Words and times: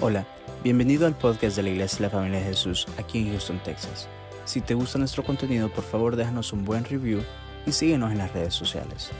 Hola, 0.00 0.26
bienvenido 0.62 1.06
al 1.06 1.16
podcast 1.16 1.56
de 1.56 1.62
la 1.62 1.70
Iglesia 1.70 1.98
de 1.98 2.02
la 2.04 2.10
Familia 2.10 2.38
de 2.38 2.46
Jesús 2.46 2.86
aquí 2.98 3.18
en 3.18 3.30
Houston, 3.30 3.60
Texas. 3.62 4.08
Si 4.44 4.60
te 4.60 4.74
gusta 4.74 4.98
nuestro 4.98 5.22
contenido, 5.24 5.70
por 5.70 5.84
favor 5.84 6.16
déjanos 6.16 6.52
un 6.52 6.64
buen 6.64 6.84
review 6.84 7.20
y 7.66 7.72
síguenos 7.72 8.10
en 8.12 8.18
las 8.18 8.32
redes 8.32 8.54
sociales. 8.54 9.10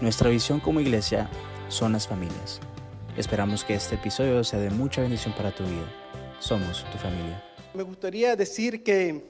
Nuestra 0.00 0.30
visión 0.30 0.60
como 0.60 0.80
iglesia 0.80 1.28
son 1.68 1.92
las 1.92 2.06
familias. 2.06 2.60
Esperamos 3.16 3.64
que 3.64 3.74
este 3.74 3.96
episodio 3.96 4.42
sea 4.44 4.60
de 4.60 4.70
mucha 4.70 5.00
bendición 5.02 5.34
para 5.34 5.54
tu 5.54 5.64
vida. 5.64 5.86
Somos 6.38 6.84
tu 6.90 6.98
familia. 6.98 7.42
Me 7.74 7.82
gustaría 7.82 8.36
decir 8.36 8.82
que 8.82 9.24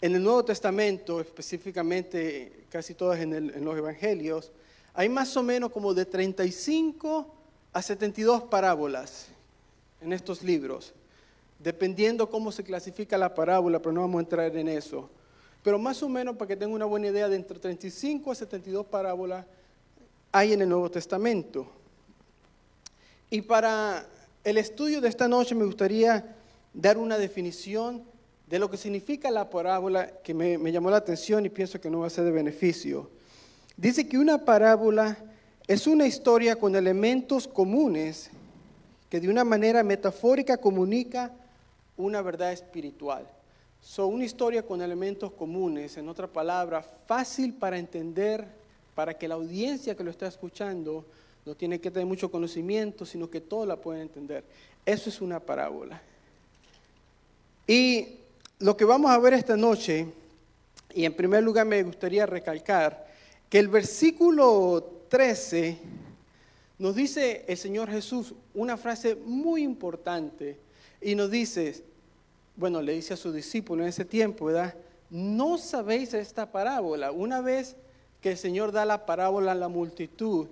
en 0.00 0.14
el 0.14 0.22
Nuevo 0.22 0.44
Testamento, 0.44 1.20
específicamente 1.20 2.66
casi 2.68 2.94
todas 2.94 3.20
en, 3.20 3.32
el- 3.32 3.50
en 3.54 3.64
los 3.64 3.76
Evangelios, 3.78 4.52
hay 4.92 5.08
más 5.08 5.36
o 5.36 5.42
menos 5.42 5.70
como 5.70 5.94
de 5.94 6.04
35 6.04 7.34
a 7.72 7.80
72 7.82 8.42
parábolas 8.44 9.28
en 10.04 10.12
estos 10.12 10.42
libros, 10.42 10.92
dependiendo 11.58 12.28
cómo 12.28 12.52
se 12.52 12.62
clasifica 12.62 13.16
la 13.16 13.34
parábola, 13.34 13.80
pero 13.80 13.92
no 13.92 14.02
vamos 14.02 14.18
a 14.18 14.22
entrar 14.22 14.56
en 14.56 14.68
eso. 14.68 15.08
Pero 15.62 15.78
más 15.78 16.02
o 16.02 16.08
menos, 16.08 16.36
para 16.36 16.48
que 16.48 16.56
tengan 16.56 16.74
una 16.74 16.84
buena 16.84 17.08
idea, 17.08 17.28
de 17.28 17.36
entre 17.36 17.58
35 17.58 18.30
a 18.30 18.34
72 18.34 18.86
parábolas 18.86 19.46
hay 20.30 20.52
en 20.52 20.60
el 20.60 20.68
Nuevo 20.68 20.90
Testamento. 20.90 21.66
Y 23.30 23.40
para 23.40 24.06
el 24.44 24.58
estudio 24.58 25.00
de 25.00 25.08
esta 25.08 25.26
noche 25.26 25.54
me 25.54 25.64
gustaría 25.64 26.36
dar 26.74 26.98
una 26.98 27.16
definición 27.16 28.04
de 28.46 28.58
lo 28.58 28.68
que 28.68 28.76
significa 28.76 29.30
la 29.30 29.48
parábola 29.48 30.18
que 30.22 30.34
me, 30.34 30.58
me 30.58 30.70
llamó 30.70 30.90
la 30.90 30.98
atención 30.98 31.46
y 31.46 31.48
pienso 31.48 31.80
que 31.80 31.88
no 31.88 32.00
va 32.00 32.08
a 32.08 32.10
ser 32.10 32.24
de 32.24 32.30
beneficio. 32.30 33.08
Dice 33.76 34.06
que 34.06 34.18
una 34.18 34.44
parábola 34.44 35.16
es 35.66 35.86
una 35.86 36.06
historia 36.06 36.56
con 36.56 36.76
elementos 36.76 37.48
comunes 37.48 38.30
que 39.08 39.20
de 39.20 39.28
una 39.28 39.44
manera 39.44 39.82
metafórica 39.82 40.56
comunica 40.56 41.32
una 41.96 42.22
verdad 42.22 42.52
espiritual. 42.52 43.26
Son 43.80 44.14
una 44.14 44.24
historia 44.24 44.62
con 44.62 44.80
elementos 44.80 45.32
comunes, 45.32 45.96
en 45.96 46.08
otra 46.08 46.26
palabra, 46.26 46.82
fácil 47.06 47.54
para 47.54 47.78
entender, 47.78 48.46
para 48.94 49.14
que 49.14 49.28
la 49.28 49.34
audiencia 49.34 49.94
que 49.94 50.04
lo 50.04 50.10
está 50.10 50.26
escuchando 50.26 51.04
no 51.44 51.54
tiene 51.54 51.78
que 51.78 51.90
tener 51.90 52.06
mucho 52.06 52.30
conocimiento, 52.30 53.04
sino 53.04 53.28
que 53.28 53.40
todo 53.40 53.66
la 53.66 53.76
pueden 53.76 54.02
entender. 54.02 54.44
Eso 54.86 55.10
es 55.10 55.20
una 55.20 55.38
parábola. 55.38 56.00
Y 57.66 58.08
lo 58.58 58.76
que 58.76 58.84
vamos 58.84 59.10
a 59.10 59.18
ver 59.18 59.34
esta 59.34 59.56
noche, 59.56 60.06
y 60.94 61.04
en 61.04 61.14
primer 61.14 61.42
lugar 61.42 61.66
me 61.66 61.82
gustaría 61.82 62.24
recalcar 62.24 63.06
que 63.50 63.58
el 63.58 63.68
versículo 63.68 65.02
13 65.08 65.78
nos 66.78 66.94
dice 66.94 67.44
el 67.46 67.56
Señor 67.56 67.90
Jesús 67.90 68.34
una 68.54 68.76
frase 68.76 69.14
muy 69.14 69.62
importante 69.62 70.58
y 71.00 71.14
nos 71.14 71.30
dice, 71.30 71.84
bueno, 72.56 72.82
le 72.82 72.92
dice 72.94 73.14
a 73.14 73.16
sus 73.16 73.34
discípulos 73.34 73.84
en 73.84 73.88
ese 73.90 74.04
tiempo, 74.04 74.46
¿verdad? 74.46 74.74
No 75.10 75.58
sabéis 75.58 76.14
esta 76.14 76.50
parábola. 76.50 77.12
Una 77.12 77.40
vez 77.40 77.76
que 78.20 78.32
el 78.32 78.38
Señor 78.38 78.72
da 78.72 78.84
la 78.84 79.06
parábola 79.06 79.52
a 79.52 79.54
la 79.54 79.68
multitud 79.68 80.48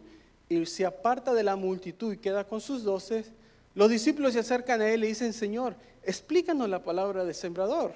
y 0.48 0.66
se 0.66 0.84
aparta 0.84 1.32
de 1.32 1.42
la 1.42 1.56
multitud 1.56 2.12
y 2.12 2.18
queda 2.18 2.46
con 2.46 2.60
sus 2.60 2.84
doces, 2.84 3.32
los 3.74 3.88
discípulos 3.88 4.34
se 4.34 4.40
acercan 4.40 4.80
a 4.80 4.88
él 4.88 4.98
y 4.98 5.02
le 5.02 5.06
dicen, 5.08 5.32
Señor, 5.32 5.74
explícanos 6.04 6.68
la 6.68 6.82
palabra 6.82 7.24
del 7.24 7.34
sembrador. 7.34 7.94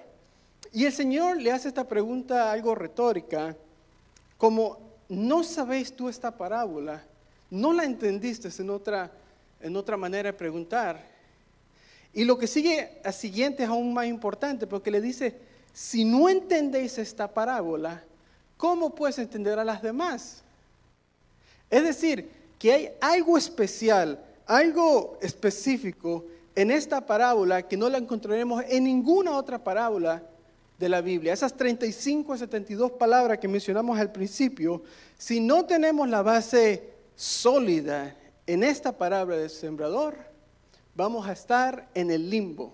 Y 0.73 0.85
el 0.85 0.93
Señor 0.93 1.41
le 1.41 1.53
hace 1.53 1.69
esta 1.69 1.87
pregunta 1.87 2.51
algo 2.51 2.75
retórica, 2.75 3.57
como, 4.39 4.79
¿no 5.09 5.45
sabéis 5.45 5.95
tú 5.95 6.09
esta 6.09 6.37
parábola? 6.37 7.05
¿No 7.51 7.73
la 7.73 7.85
entendiste 7.85 8.49
en 8.59 8.71
otra, 8.71 9.11
en 9.61 9.77
otra 9.77 9.97
manera 9.97 10.31
de 10.31 10.39
preguntar? 10.39 11.05
Y 12.13 12.25
lo 12.25 12.39
que 12.39 12.47
sigue 12.47 13.01
a 13.05 13.13
siguiente 13.13 13.63
es 13.63 13.69
aún 13.69 13.93
más 13.93 14.07
importante, 14.07 14.67
porque 14.67 14.91
le 14.91 15.01
dice, 15.01 15.37
si 15.73 16.05
no 16.05 16.29
entendéis 16.29 16.99
esta 16.99 17.33
parábola, 17.33 18.03
¿cómo 18.57 18.95
puedes 18.95 19.19
entender 19.19 19.59
a 19.59 19.65
las 19.65 19.83
demás? 19.83 20.43
Es 21.69 21.85
decir, 21.85 22.31
que 22.59 22.73
hay 22.73 22.91
algo 23.01 23.37
especial, 23.37 24.19
algo 24.47 25.19
específico 25.21 26.25
en 26.55 26.71
esta 26.71 27.05
parábola 27.05 27.69
que 27.69 27.77
no 27.77 27.89
la 27.91 27.99
encontraremos 27.99 28.65
en 28.67 28.85
ninguna 28.85 29.37
otra 29.37 29.63
parábola 29.63 30.23
de 30.79 30.89
la 30.89 31.03
Biblia. 31.03 31.35
Esas 31.35 31.55
35 31.55 32.33
a 32.33 32.39
72 32.39 32.93
palabras 32.93 33.39
que 33.39 33.47
mencionamos 33.47 33.99
al 33.99 34.11
principio, 34.11 34.83
si 35.19 35.41
no 35.41 35.67
tenemos 35.67 36.09
la 36.09 36.23
base 36.23 36.96
sólida 37.17 38.15
en 38.47 38.63
esta 38.63 38.97
palabra 38.97 39.37
del 39.37 39.51
sembrador, 39.51 40.17
vamos 40.95 41.27
a 41.27 41.33
estar 41.33 41.89
en 41.95 42.11
el 42.11 42.31
limbo. 42.31 42.73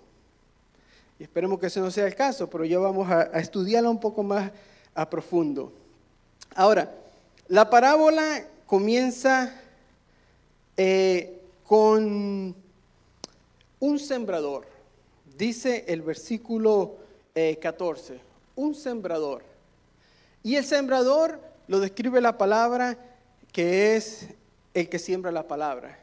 Y 1.19 1.23
esperemos 1.23 1.59
que 1.59 1.67
ese 1.67 1.81
no 1.81 1.91
sea 1.91 2.07
el 2.07 2.15
caso, 2.15 2.51
pero 2.51 2.65
ya 2.65 2.79
vamos 2.79 3.11
a, 3.11 3.23
estudiarla 3.39 3.89
un 3.89 4.01
poco 4.01 4.23
más 4.23 4.51
a 4.95 5.09
profundo. 5.09 5.73
Ahora, 6.55 6.93
la 7.49 7.71
parábola 7.71 8.45
comienza 8.67 9.55
eh, 10.77 11.41
con 11.65 12.55
un 13.81 13.99
sembrador. 13.99 14.67
Dice 15.39 15.85
el 15.89 16.03
versículo 16.03 16.97
eh, 17.35 17.59
14, 17.63 18.21
un 18.57 18.75
sembrador. 18.75 19.43
Y 20.43 20.57
el 20.57 20.65
sembrador 20.65 21.41
lo 21.69 21.79
describe 21.81 22.21
la 22.21 22.37
palabra 22.37 22.99
que 23.53 23.97
es 23.97 24.29
el 24.75 24.89
que 24.89 24.99
siembra 24.99 25.31
la 25.31 25.47
palabra. 25.47 25.99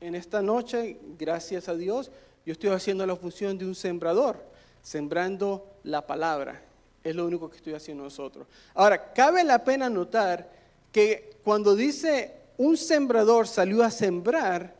En 0.00 0.14
esta 0.14 0.42
noche, 0.42 0.98
gracias 1.18 1.68
a 1.68 1.74
Dios, 1.74 2.10
yo 2.44 2.52
estoy 2.52 2.70
haciendo 2.70 3.06
la 3.06 3.16
función 3.16 3.56
de 3.58 3.66
un 3.66 3.74
sembrador, 3.74 4.42
sembrando 4.82 5.66
la 5.84 6.06
palabra. 6.06 6.62
Es 7.02 7.14
lo 7.14 7.26
único 7.26 7.50
que 7.50 7.56
estoy 7.56 7.74
haciendo 7.74 8.04
nosotros. 8.04 8.46
Ahora, 8.74 9.12
cabe 9.12 9.44
la 9.44 9.62
pena 9.62 9.90
notar 9.90 10.50
que 10.90 11.36
cuando 11.44 11.76
dice 11.76 12.34
un 12.56 12.76
sembrador 12.76 13.46
salió 13.46 13.82
a 13.82 13.90
sembrar, 13.90 14.74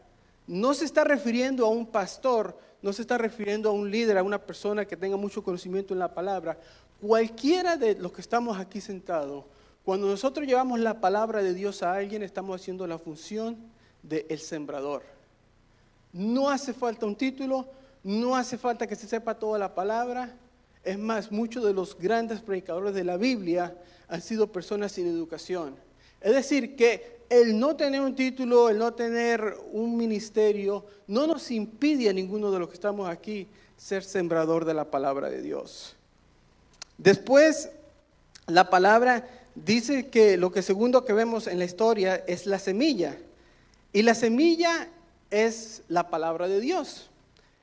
no 0.47 0.75
se 0.75 0.85
está 0.85 1.05
refiriendo 1.05 1.67
a 1.67 1.71
un 1.71 1.87
pastor, 1.87 2.59
no 2.83 2.93
se 2.93 3.03
está 3.03 3.19
refiriendo 3.19 3.71
a 3.71 3.73
un 3.73 3.91
líder, 3.91 4.19
a 4.19 4.23
una 4.23 4.39
persona 4.39 4.85
que 4.85 4.97
tenga 4.97 5.17
mucho 5.17 5.43
conocimiento 5.43 5.95
en 5.95 6.01
la 6.01 6.13
palabra. 6.13 6.59
Cualquiera 7.01 7.77
de 7.77 7.95
los 7.95 8.13
que 8.13 8.21
estamos 8.21 8.59
aquí 8.59 8.81
sentados, 8.81 9.45
cuando 9.85 10.07
nosotros 10.07 10.47
llevamos 10.47 10.81
la 10.81 11.01
palabra 11.01 11.43
de 11.43 11.53
Dios 11.53 11.83
a 11.83 11.95
alguien, 11.95 12.23
estamos 12.23 12.61
haciendo 12.61 12.87
la 12.87 12.99
función 12.99 13.59
del 14.03 14.39
sembrador. 14.39 15.03
No 16.13 16.49
hace 16.49 16.73
falta 16.73 17.05
un 17.05 17.17
título, 17.17 17.69
no 18.03 18.35
hace 18.35 18.57
falta 18.57 18.87
que 18.87 18.97
se 18.97 19.07
sepa 19.07 19.39
toda 19.39 19.59
la 19.59 19.75
palabra. 19.75 20.37
Es 20.83 20.99
más, 20.99 21.31
muchos 21.31 21.65
de 21.65 21.75
los 21.75 21.99
grandes 21.99 22.41
predicadores 22.41 22.95
de 22.95 23.05
la 23.05 23.19
Biblia 23.19 23.77
han 24.09 24.23
sido 24.23 24.51
personas 24.51 24.93
sin 24.93 25.07
educación. 25.07 25.77
Es 26.21 26.35
decir, 26.35 26.77
que 26.77 27.19
el 27.29 27.59
no 27.59 27.77
tener 27.77 28.01
un 28.01 28.15
título, 28.15 28.71
el 28.71 28.79
no 28.79 28.95
tener 28.95 29.55
un 29.73 29.97
ministerio, 29.99 30.87
no 31.07 31.27
nos 31.27 31.51
impide 31.51 32.09
a 32.09 32.13
ninguno 32.15 32.51
de 32.51 32.59
los 32.59 32.69
que 32.69 32.75
estamos 32.75 33.09
aquí 33.09 33.49
ser 33.77 34.03
sembrador 34.03 34.65
de 34.65 34.73
la 34.73 34.91
palabra 34.91 35.29
de 35.29 35.43
Dios. 35.43 35.97
Después, 36.97 37.71
la 38.47 38.71
palabra 38.71 39.27
dice 39.55 40.09
que 40.09 40.37
lo 40.37 40.53
que 40.53 40.63
segundo 40.63 41.05
que 41.05 41.13
vemos 41.13 41.47
en 41.47 41.59
la 41.59 41.65
historia 41.65 42.17
es 42.27 42.47
la 42.47 42.59
semilla. 42.59 43.17
Y 43.93 44.03
la 44.03 44.15
semilla 44.15 44.89
es 45.31 45.83
la 45.89 46.11
palabra 46.11 46.49
de 46.49 46.61
Dios. 46.61 47.11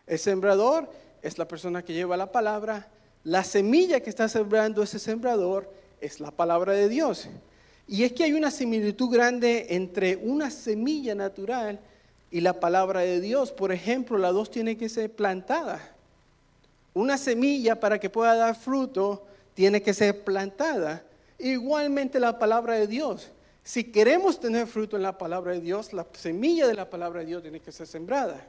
El 0.07 0.19
sembrador 0.19 0.89
es 1.21 1.37
la 1.37 1.47
persona 1.47 1.83
que 1.83 1.93
lleva 1.93 2.17
la 2.17 2.31
palabra. 2.31 2.87
La 3.23 3.43
semilla 3.43 3.99
que 3.99 4.09
está 4.09 4.27
sembrando 4.27 4.81
ese 4.81 4.99
sembrador 4.99 5.71
es 5.99 6.19
la 6.19 6.31
palabra 6.31 6.73
de 6.73 6.89
Dios. 6.89 7.27
Y 7.87 8.03
es 8.03 8.13
que 8.13 8.23
hay 8.23 8.33
una 8.33 8.51
similitud 8.51 9.09
grande 9.09 9.67
entre 9.69 10.15
una 10.15 10.49
semilla 10.49 11.13
natural 11.13 11.79
y 12.31 12.41
la 12.41 12.59
palabra 12.59 13.01
de 13.01 13.19
Dios. 13.19 13.51
Por 13.51 13.71
ejemplo, 13.71 14.17
las 14.17 14.33
dos 14.33 14.49
tienen 14.49 14.77
que 14.77 14.89
ser 14.89 15.11
plantadas. 15.11 15.81
Una 16.93 17.17
semilla 17.17 17.79
para 17.79 17.99
que 17.99 18.09
pueda 18.09 18.35
dar 18.35 18.55
fruto 18.55 19.25
tiene 19.53 19.81
que 19.81 19.93
ser 19.93 20.23
plantada. 20.23 21.03
Igualmente 21.41 22.19
la 22.19 22.37
palabra 22.37 22.75
de 22.75 22.87
Dios. 22.87 23.29
Si 23.63 23.83
queremos 23.85 24.39
tener 24.39 24.67
fruto 24.67 24.95
en 24.95 25.03
la 25.03 25.17
palabra 25.17 25.53
de 25.53 25.61
Dios, 25.61 25.91
la 25.93 26.05
semilla 26.13 26.67
de 26.67 26.75
la 26.75 26.89
palabra 26.89 27.21
de 27.21 27.27
Dios 27.27 27.41
tiene 27.41 27.59
que 27.59 27.71
ser 27.71 27.87
sembrada. 27.87 28.45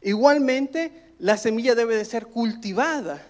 Igualmente, 0.00 0.92
la 1.18 1.36
semilla 1.36 1.74
debe 1.74 1.96
de 1.96 2.04
ser 2.04 2.26
cultivada. 2.26 3.22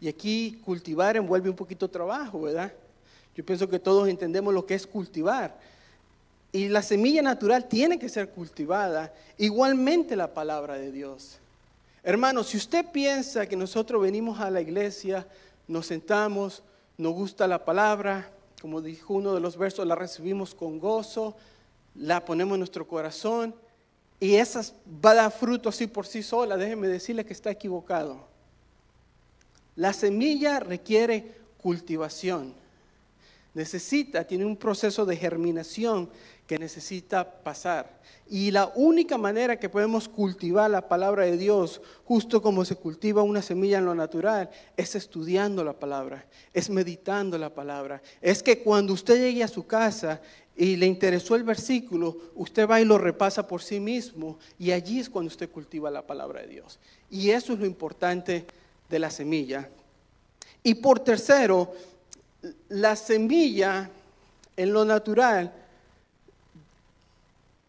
Y 0.00 0.08
aquí 0.08 0.60
cultivar 0.64 1.16
envuelve 1.16 1.50
un 1.50 1.56
poquito 1.56 1.88
trabajo, 1.88 2.40
¿verdad? 2.40 2.72
Yo 3.36 3.44
pienso 3.44 3.68
que 3.68 3.78
todos 3.78 4.08
entendemos 4.08 4.54
lo 4.54 4.64
que 4.64 4.74
es 4.74 4.86
cultivar. 4.86 5.58
Y 6.52 6.68
la 6.68 6.82
semilla 6.82 7.22
natural 7.22 7.68
tiene 7.68 7.98
que 7.98 8.08
ser 8.08 8.30
cultivada, 8.30 9.12
igualmente 9.38 10.16
la 10.16 10.34
palabra 10.34 10.74
de 10.74 10.90
Dios. 10.90 11.38
Hermanos, 12.02 12.48
si 12.48 12.56
usted 12.56 12.86
piensa 12.92 13.46
que 13.46 13.56
nosotros 13.56 14.02
venimos 14.02 14.40
a 14.40 14.50
la 14.50 14.60
iglesia, 14.60 15.26
nos 15.68 15.86
sentamos, 15.86 16.62
nos 17.00 17.14
gusta 17.14 17.48
la 17.48 17.64
palabra, 17.64 18.30
como 18.60 18.82
dijo 18.82 19.14
uno 19.14 19.34
de 19.34 19.40
los 19.40 19.56
versos, 19.56 19.86
la 19.86 19.94
recibimos 19.94 20.54
con 20.54 20.78
gozo, 20.78 21.34
la 21.94 22.24
ponemos 22.24 22.54
en 22.54 22.60
nuestro 22.60 22.86
corazón 22.86 23.54
y 24.20 24.34
esas 24.34 24.74
va 25.04 25.12
a 25.12 25.14
dar 25.14 25.32
fruto 25.32 25.70
así 25.70 25.86
por 25.86 26.06
sí 26.06 26.22
sola, 26.22 26.58
déjeme 26.58 26.88
decirle 26.88 27.24
que 27.24 27.32
está 27.32 27.50
equivocado. 27.50 28.28
La 29.76 29.94
semilla 29.94 30.60
requiere 30.60 31.36
cultivación. 31.62 32.59
Necesita, 33.52 34.24
tiene 34.24 34.44
un 34.44 34.56
proceso 34.56 35.04
de 35.04 35.16
germinación 35.16 36.08
que 36.46 36.58
necesita 36.58 37.42
pasar. 37.42 38.00
Y 38.28 38.50
la 38.52 38.72
única 38.76 39.18
manera 39.18 39.58
que 39.58 39.68
podemos 39.68 40.08
cultivar 40.08 40.70
la 40.70 40.88
palabra 40.88 41.24
de 41.24 41.36
Dios, 41.36 41.80
justo 42.04 42.40
como 42.40 42.64
se 42.64 42.76
cultiva 42.76 43.22
una 43.22 43.42
semilla 43.42 43.78
en 43.78 43.84
lo 43.84 43.94
natural, 43.94 44.50
es 44.76 44.94
estudiando 44.94 45.64
la 45.64 45.72
palabra, 45.72 46.26
es 46.54 46.70
meditando 46.70 47.38
la 47.38 47.52
palabra. 47.52 48.00
Es 48.20 48.42
que 48.42 48.60
cuando 48.60 48.92
usted 48.92 49.20
llegue 49.20 49.42
a 49.42 49.48
su 49.48 49.66
casa 49.66 50.20
y 50.56 50.76
le 50.76 50.86
interesó 50.86 51.34
el 51.34 51.42
versículo, 51.42 52.16
usted 52.34 52.68
va 52.68 52.80
y 52.80 52.84
lo 52.84 52.98
repasa 52.98 53.46
por 53.46 53.62
sí 53.62 53.80
mismo 53.80 54.38
y 54.58 54.70
allí 54.70 55.00
es 55.00 55.10
cuando 55.10 55.28
usted 55.28 55.50
cultiva 55.50 55.90
la 55.90 56.06
palabra 56.06 56.42
de 56.42 56.48
Dios. 56.48 56.78
Y 57.10 57.30
eso 57.30 57.52
es 57.52 57.58
lo 57.58 57.66
importante 57.66 58.46
de 58.88 58.98
la 58.98 59.10
semilla. 59.10 59.68
Y 60.62 60.74
por 60.74 61.00
tercero, 61.00 61.72
la 62.68 62.96
semilla 62.96 63.90
en 64.56 64.72
lo 64.72 64.84
natural 64.84 65.52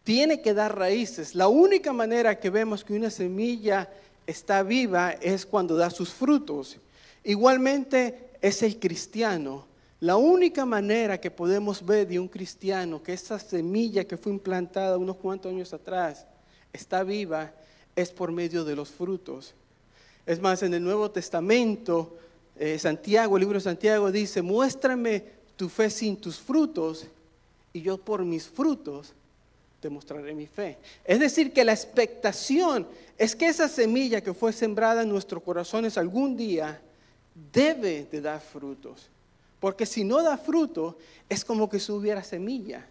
tiene 0.04 0.40
que 0.40 0.54
dar 0.54 0.76
raíces. 0.76 1.34
La 1.34 1.48
única 1.48 1.92
manera 1.92 2.38
que 2.38 2.50
vemos 2.50 2.84
que 2.84 2.94
una 2.94 3.10
semilla 3.10 3.88
está 4.26 4.62
viva 4.62 5.12
es 5.12 5.46
cuando 5.46 5.76
da 5.76 5.90
sus 5.90 6.10
frutos. 6.10 6.78
Igualmente 7.24 8.30
es 8.40 8.62
el 8.62 8.78
cristiano. 8.78 9.66
La 10.00 10.16
única 10.16 10.66
manera 10.66 11.20
que 11.20 11.30
podemos 11.30 11.84
ver 11.86 12.08
de 12.08 12.18
un 12.18 12.26
cristiano 12.26 13.02
que 13.02 13.12
esa 13.12 13.38
semilla 13.38 14.04
que 14.04 14.16
fue 14.16 14.32
implantada 14.32 14.98
unos 14.98 15.16
cuantos 15.16 15.52
años 15.52 15.72
atrás 15.72 16.26
está 16.72 17.04
viva 17.04 17.52
es 17.94 18.10
por 18.10 18.32
medio 18.32 18.64
de 18.64 18.74
los 18.74 18.90
frutos. 18.90 19.54
Es 20.26 20.40
más, 20.40 20.62
en 20.62 20.74
el 20.74 20.82
Nuevo 20.82 21.10
Testamento, 21.10 22.16
eh, 22.64 22.78
Santiago, 22.78 23.36
el 23.36 23.40
libro 23.40 23.58
de 23.58 23.64
Santiago 23.64 24.12
dice, 24.12 24.40
muéstrame 24.40 25.24
tu 25.56 25.68
fe 25.68 25.90
sin 25.90 26.16
tus 26.16 26.38
frutos 26.38 27.08
y 27.72 27.82
yo 27.82 27.98
por 27.98 28.24
mis 28.24 28.46
frutos 28.46 29.14
demostraré 29.82 30.32
mi 30.32 30.46
fe. 30.46 30.78
Es 31.04 31.18
decir, 31.18 31.52
que 31.52 31.64
la 31.64 31.72
expectación 31.72 32.86
es 33.18 33.34
que 33.34 33.48
esa 33.48 33.68
semilla 33.68 34.20
que 34.20 34.32
fue 34.32 34.52
sembrada 34.52 35.02
en 35.02 35.08
nuestros 35.08 35.42
corazones 35.42 35.98
algún 35.98 36.36
día 36.36 36.80
debe 37.52 38.06
de 38.08 38.20
dar 38.20 38.40
frutos. 38.40 39.08
Porque 39.58 39.84
si 39.84 40.04
no 40.04 40.22
da 40.22 40.38
fruto, 40.38 40.96
es 41.28 41.44
como 41.44 41.68
que 41.68 41.80
si 41.80 41.90
hubiera 41.90 42.22
semilla. 42.22 42.86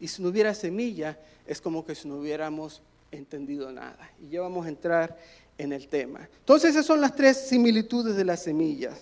Y 0.00 0.08
si 0.08 0.20
no 0.20 0.30
hubiera 0.30 0.54
semilla, 0.54 1.16
es 1.46 1.60
como 1.60 1.86
que 1.86 1.94
si 1.94 2.08
no 2.08 2.16
hubiéramos 2.16 2.82
entendido 3.12 3.70
nada. 3.70 4.10
Y 4.20 4.30
ya 4.30 4.40
vamos 4.40 4.66
a 4.66 4.70
entrar 4.70 5.16
en 5.58 5.72
el 5.72 5.88
tema. 5.88 6.28
Entonces 6.38 6.70
esas 6.70 6.86
son 6.86 7.00
las 7.00 7.14
tres 7.14 7.36
similitudes 7.36 8.16
de 8.16 8.24
las 8.24 8.42
semillas. 8.42 8.98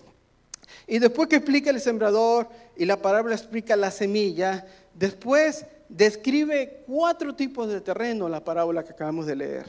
Y 0.87 0.99
después 0.99 1.29
que 1.29 1.37
explica 1.37 1.70
el 1.70 1.81
sembrador 1.81 2.49
y 2.76 2.85
la 2.85 3.00
palabra 3.00 3.35
explica 3.35 3.76
la 3.76 3.91
semilla, 3.91 4.67
después 4.94 5.67
describe 5.88 6.85
cuatro 6.87 7.35
tipos 7.35 7.69
de 7.69 7.81
terreno, 7.81 8.29
la 8.29 8.44
parábola 8.44 8.85
que 8.85 8.93
acabamos 8.93 9.26
de 9.26 9.37
leer. 9.37 9.67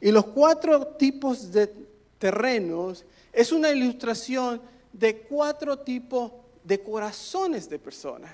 Y 0.00 0.10
los 0.10 0.26
cuatro 0.26 0.86
tipos 0.86 1.52
de 1.52 1.72
terrenos 2.18 3.04
es 3.32 3.52
una 3.52 3.70
ilustración 3.70 4.60
de 4.92 5.18
cuatro 5.18 5.78
tipos 5.78 6.32
de 6.62 6.80
corazones 6.80 7.68
de 7.68 7.78
personas. 7.78 8.32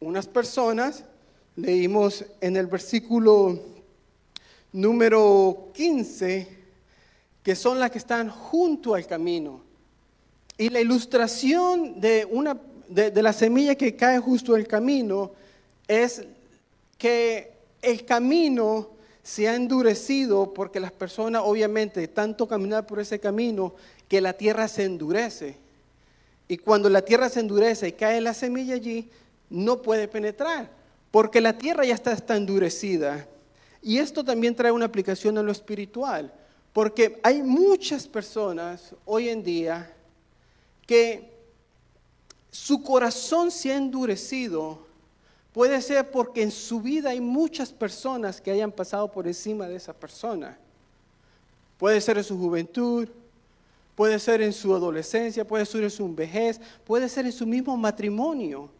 Unas 0.00 0.26
personas, 0.26 1.04
leímos 1.56 2.24
en 2.40 2.56
el 2.56 2.66
versículo 2.66 3.77
número 4.72 5.70
15, 5.74 6.48
que 7.42 7.54
son 7.54 7.78
las 7.78 7.90
que 7.90 7.98
están 7.98 8.28
junto 8.28 8.94
al 8.94 9.06
camino. 9.06 9.62
Y 10.56 10.70
la 10.70 10.80
ilustración 10.80 12.00
de, 12.00 12.26
una, 12.30 12.58
de, 12.88 13.10
de 13.10 13.22
la 13.22 13.32
semilla 13.32 13.74
que 13.74 13.96
cae 13.96 14.18
justo 14.18 14.54
al 14.54 14.66
camino 14.66 15.32
es 15.86 16.24
que 16.98 17.52
el 17.80 18.04
camino 18.04 18.90
se 19.22 19.48
ha 19.48 19.54
endurecido 19.54 20.52
porque 20.52 20.80
las 20.80 20.92
personas, 20.92 21.42
obviamente, 21.44 22.08
tanto 22.08 22.48
caminar 22.48 22.86
por 22.86 22.98
ese 22.98 23.20
camino, 23.20 23.74
que 24.08 24.20
la 24.20 24.32
tierra 24.32 24.68
se 24.68 24.84
endurece. 24.84 25.56
Y 26.48 26.56
cuando 26.56 26.88
la 26.88 27.02
tierra 27.02 27.28
se 27.28 27.40
endurece 27.40 27.88
y 27.88 27.92
cae 27.92 28.20
la 28.20 28.32
semilla 28.32 28.74
allí, 28.74 29.10
no 29.50 29.82
puede 29.82 30.08
penetrar, 30.08 30.70
porque 31.10 31.40
la 31.40 31.56
tierra 31.58 31.84
ya 31.84 31.94
está, 31.94 32.12
está 32.12 32.36
endurecida. 32.36 33.28
Y 33.88 33.96
esto 33.96 34.22
también 34.22 34.54
trae 34.54 34.70
una 34.70 34.84
aplicación 34.84 35.38
a 35.38 35.42
lo 35.42 35.50
espiritual, 35.50 36.30
porque 36.74 37.18
hay 37.22 37.42
muchas 37.42 38.06
personas 38.06 38.94
hoy 39.06 39.30
en 39.30 39.42
día 39.42 39.90
que 40.86 41.32
su 42.50 42.82
corazón 42.82 43.50
se 43.50 43.72
ha 43.72 43.76
endurecido 43.76 44.86
Puede 45.54 45.80
ser 45.80 46.10
porque 46.10 46.42
en 46.42 46.50
su 46.50 46.80
vida 46.80 47.10
hay 47.10 47.20
muchas 47.20 47.72
personas 47.72 48.40
que 48.40 48.50
hayan 48.50 48.70
pasado 48.70 49.10
por 49.10 49.26
encima 49.26 49.66
de 49.66 49.76
esa 49.76 49.92
persona. 49.92 50.56
Puede 51.78 52.00
ser 52.00 52.18
en 52.18 52.24
su 52.24 52.38
juventud, 52.38 53.08
puede 53.96 54.18
ser 54.18 54.42
en 54.42 54.52
su 54.52 54.72
adolescencia, 54.74 55.44
puede 55.44 55.66
ser 55.66 55.82
en 55.82 55.90
su 55.90 56.14
vejez, 56.14 56.60
puede 56.84 57.08
ser 57.08 57.26
en 57.26 57.32
su 57.32 57.46
mismo 57.46 57.76
matrimonio. 57.76 58.70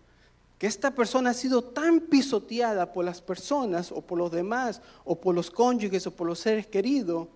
Que 0.59 0.67
esta 0.67 0.93
persona 0.93 1.31
ha 1.31 1.35
sido 1.35 1.63
tan 1.63 2.01
pisoteada 2.01 2.93
por 2.93 3.05
las 3.05 3.23
personas 3.23 3.93
o 3.93 4.01
por 4.01 4.19
los 4.19 4.31
demás, 4.33 4.83
o 5.05 5.21
por 5.21 5.35
los 5.35 5.51
cónyuges 5.51 6.07
o 6.07 6.11
por 6.11 6.27
los 6.27 6.41
seres 6.41 6.67
queridos, 6.67 7.29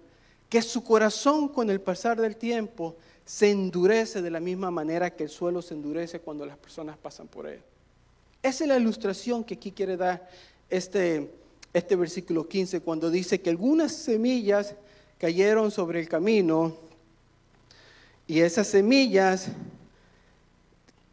que 0.49 0.61
su 0.61 0.83
corazón 0.85 1.49
con 1.49 1.71
el 1.71 1.81
pasar 1.81 2.21
del 2.21 2.37
tiempo 2.37 2.97
se 3.25 3.51
endurece 3.51 4.21
de 4.21 4.31
la 4.31 4.41
misma 4.41 4.71
manera 4.71 5.15
que 5.15 5.25
el 5.25 5.31
suelo 5.31 5.63
se 5.63 5.75
endurece 5.75 6.21
cuando 6.21 6.45
las 6.45 6.59
personas 6.59 6.99
pasan 6.99 7.29
por 7.29 7.47
él. 7.47 7.63
Esa 8.43 8.65
es 8.65 8.69
la 8.69 8.77
ilustración 8.77 9.45
que 9.45 9.55
aquí 9.55 9.71
quiere 9.71 9.97
dar 9.97 10.29
este, 10.69 11.33
este 11.73 11.97
versículo 11.97 12.49
15, 12.49 12.81
cuando 12.81 13.11
dice 13.11 13.41
que 13.41 13.51
algunas 13.51 13.93
semillas 13.93 14.75
cayeron 15.19 15.71
sobre 15.71 16.01
el 16.01 16.09
camino 16.09 16.77
y 18.27 18.41
esas 18.41 18.67
semillas 18.67 19.49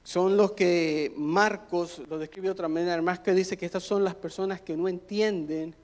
son 0.10 0.36
los 0.38 0.54
que 0.54 1.14
Marcos 1.18 2.02
lo 2.10 2.18
describe 2.18 2.48
de 2.48 2.54
otra 2.54 2.68
manera, 2.68 3.22
que 3.22 3.32
dice 3.36 3.56
que 3.56 3.68
estas 3.68 3.84
son 3.84 4.04
las 4.04 4.16
personas 4.16 4.60
que 4.60 4.76
no 4.76 4.88
entienden 4.88 5.76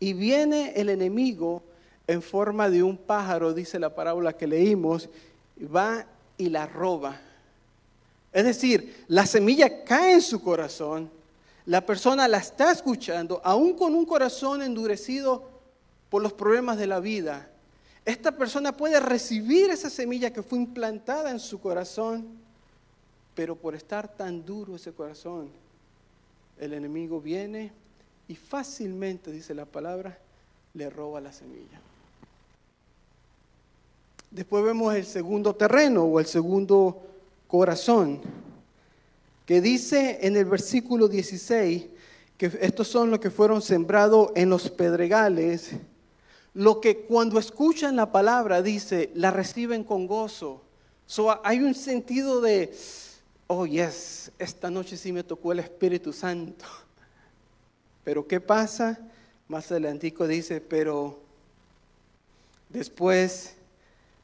y 0.00 0.14
viene 0.14 0.72
el 0.74 0.88
enemigo 0.88 1.62
en 2.08 2.20
forma 2.20 2.68
de 2.68 2.82
un 2.82 2.96
pájaro, 2.96 3.54
dice 3.54 3.78
la 3.78 3.94
parábola 3.94 4.32
que 4.32 4.48
leímos, 4.48 5.08
va 5.72 6.04
y 6.36 6.48
la 6.48 6.66
roba. 6.66 7.20
Es 8.32 8.46
decir, 8.46 9.04
la 9.06 9.26
semilla 9.26 9.84
cae 9.84 10.14
en 10.14 10.22
su 10.22 10.42
corazón, 10.42 11.08
la 11.64 11.86
persona 11.86 12.26
la 12.26 12.38
está 12.38 12.72
escuchando, 12.72 13.40
aún 13.44 13.74
con 13.74 13.94
un 13.94 14.06
corazón 14.06 14.60
endurecido 14.60 15.48
por 16.10 16.20
los 16.20 16.32
problemas 16.32 16.78
de 16.78 16.88
la 16.88 16.98
vida. 16.98 17.48
Esta 18.04 18.32
persona 18.32 18.76
puede 18.76 18.98
recibir 18.98 19.70
esa 19.70 19.88
semilla 19.88 20.32
que 20.32 20.42
fue 20.42 20.58
implantada 20.58 21.30
en 21.30 21.38
su 21.38 21.60
corazón, 21.60 22.47
pero 23.38 23.54
por 23.54 23.76
estar 23.76 24.16
tan 24.16 24.44
duro 24.44 24.74
ese 24.74 24.90
corazón, 24.90 25.48
el 26.58 26.72
enemigo 26.74 27.20
viene 27.20 27.70
y 28.26 28.34
fácilmente, 28.34 29.30
dice 29.30 29.54
la 29.54 29.64
palabra, 29.64 30.18
le 30.74 30.90
roba 30.90 31.20
la 31.20 31.32
semilla. 31.32 31.80
Después 34.28 34.64
vemos 34.64 34.92
el 34.92 35.06
segundo 35.06 35.54
terreno 35.54 36.02
o 36.02 36.18
el 36.18 36.26
segundo 36.26 37.00
corazón, 37.46 38.20
que 39.46 39.60
dice 39.60 40.18
en 40.22 40.36
el 40.36 40.46
versículo 40.46 41.06
16 41.06 41.86
que 42.36 42.46
estos 42.60 42.88
son 42.88 43.08
los 43.08 43.20
que 43.20 43.30
fueron 43.30 43.62
sembrados 43.62 44.32
en 44.34 44.50
los 44.50 44.68
pedregales, 44.68 45.76
lo 46.54 46.80
que 46.80 47.02
cuando 47.02 47.38
escuchan 47.38 47.94
la 47.94 48.10
palabra 48.10 48.62
dice, 48.62 49.12
la 49.14 49.30
reciben 49.30 49.84
con 49.84 50.08
gozo. 50.08 50.60
So, 51.06 51.40
hay 51.46 51.60
un 51.60 51.76
sentido 51.76 52.40
de, 52.40 52.74
oh 53.48 53.66
yes, 53.66 54.30
esta 54.38 54.70
noche 54.70 54.96
sí 54.96 55.10
me 55.10 55.24
tocó 55.24 55.52
el 55.52 55.58
Espíritu 55.58 56.12
Santo. 56.12 56.64
Pero 58.04 58.26
¿qué 58.26 58.40
pasa? 58.40 58.98
Más 59.48 59.70
adelantico 59.72 60.26
dice, 60.26 60.60
pero 60.60 61.18
después 62.68 63.54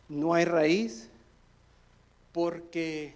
no 0.09 0.35
hay 0.35 0.45
raíz, 0.45 1.09
porque 2.33 3.15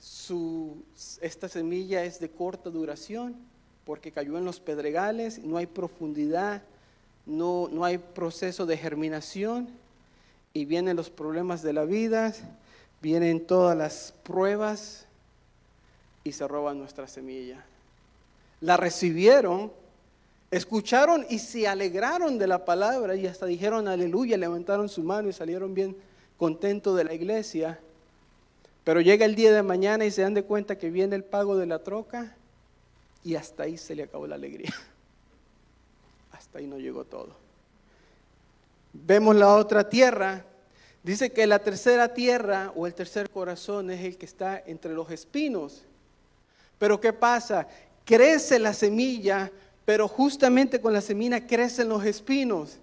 su, 0.00 0.82
esta 1.20 1.48
semilla 1.48 2.04
es 2.04 2.18
de 2.18 2.30
corta 2.30 2.70
duración, 2.70 3.36
porque 3.84 4.12
cayó 4.12 4.38
en 4.38 4.46
los 4.46 4.58
pedregales, 4.58 5.38
no 5.38 5.58
hay 5.58 5.66
profundidad, 5.66 6.62
no, 7.26 7.68
no 7.70 7.84
hay 7.84 7.98
proceso 7.98 8.64
de 8.64 8.78
germinación 8.78 9.68
y 10.54 10.64
vienen 10.64 10.96
los 10.96 11.10
problemas 11.10 11.60
de 11.62 11.74
la 11.74 11.84
vida, 11.84 12.32
vienen 13.02 13.46
todas 13.46 13.76
las 13.76 14.14
pruebas 14.22 15.06
y 16.24 16.32
se 16.32 16.46
roban 16.46 16.78
nuestra 16.78 17.06
semilla. 17.06 17.64
La 18.60 18.76
recibieron 18.76 19.72
Escucharon 20.50 21.24
y 21.30 21.38
se 21.38 21.68
alegraron 21.68 22.36
de 22.36 22.48
la 22.48 22.64
palabra 22.64 23.14
y 23.14 23.26
hasta 23.26 23.46
dijeron 23.46 23.86
aleluya, 23.86 24.36
levantaron 24.36 24.88
su 24.88 25.04
mano 25.04 25.28
y 25.28 25.32
salieron 25.32 25.74
bien 25.74 25.96
contentos 26.36 26.96
de 26.96 27.04
la 27.04 27.14
iglesia. 27.14 27.78
Pero 28.82 29.00
llega 29.00 29.24
el 29.24 29.36
día 29.36 29.52
de 29.52 29.62
mañana 29.62 30.04
y 30.04 30.10
se 30.10 30.22
dan 30.22 30.34
de 30.34 30.42
cuenta 30.42 30.76
que 30.76 30.90
viene 30.90 31.14
el 31.14 31.22
pago 31.22 31.56
de 31.56 31.66
la 31.66 31.84
troca 31.84 32.34
y 33.22 33.36
hasta 33.36 33.62
ahí 33.62 33.78
se 33.78 33.94
le 33.94 34.02
acabó 34.02 34.26
la 34.26 34.34
alegría. 34.34 34.74
Hasta 36.32 36.58
ahí 36.58 36.66
no 36.66 36.78
llegó 36.78 37.04
todo. 37.04 37.36
Vemos 38.92 39.36
la 39.36 39.54
otra 39.54 39.88
tierra. 39.88 40.44
Dice 41.04 41.30
que 41.30 41.46
la 41.46 41.60
tercera 41.60 42.12
tierra 42.14 42.72
o 42.74 42.86
el 42.86 42.94
tercer 42.94 43.30
corazón 43.30 43.90
es 43.90 44.02
el 44.04 44.16
que 44.16 44.26
está 44.26 44.58
entre 44.66 44.94
los 44.94 45.10
espinos. 45.10 45.84
Pero 46.80 46.98
¿qué 46.98 47.12
pasa? 47.12 47.68
Crece 48.06 48.58
la 48.58 48.72
semilla, 48.72 49.52
pero 49.84 50.08
justamente 50.08 50.80
con 50.80 50.94
la 50.94 51.02
semilla 51.02 51.46
crecen 51.46 51.90
los 51.90 52.02
espinos. 52.06 52.78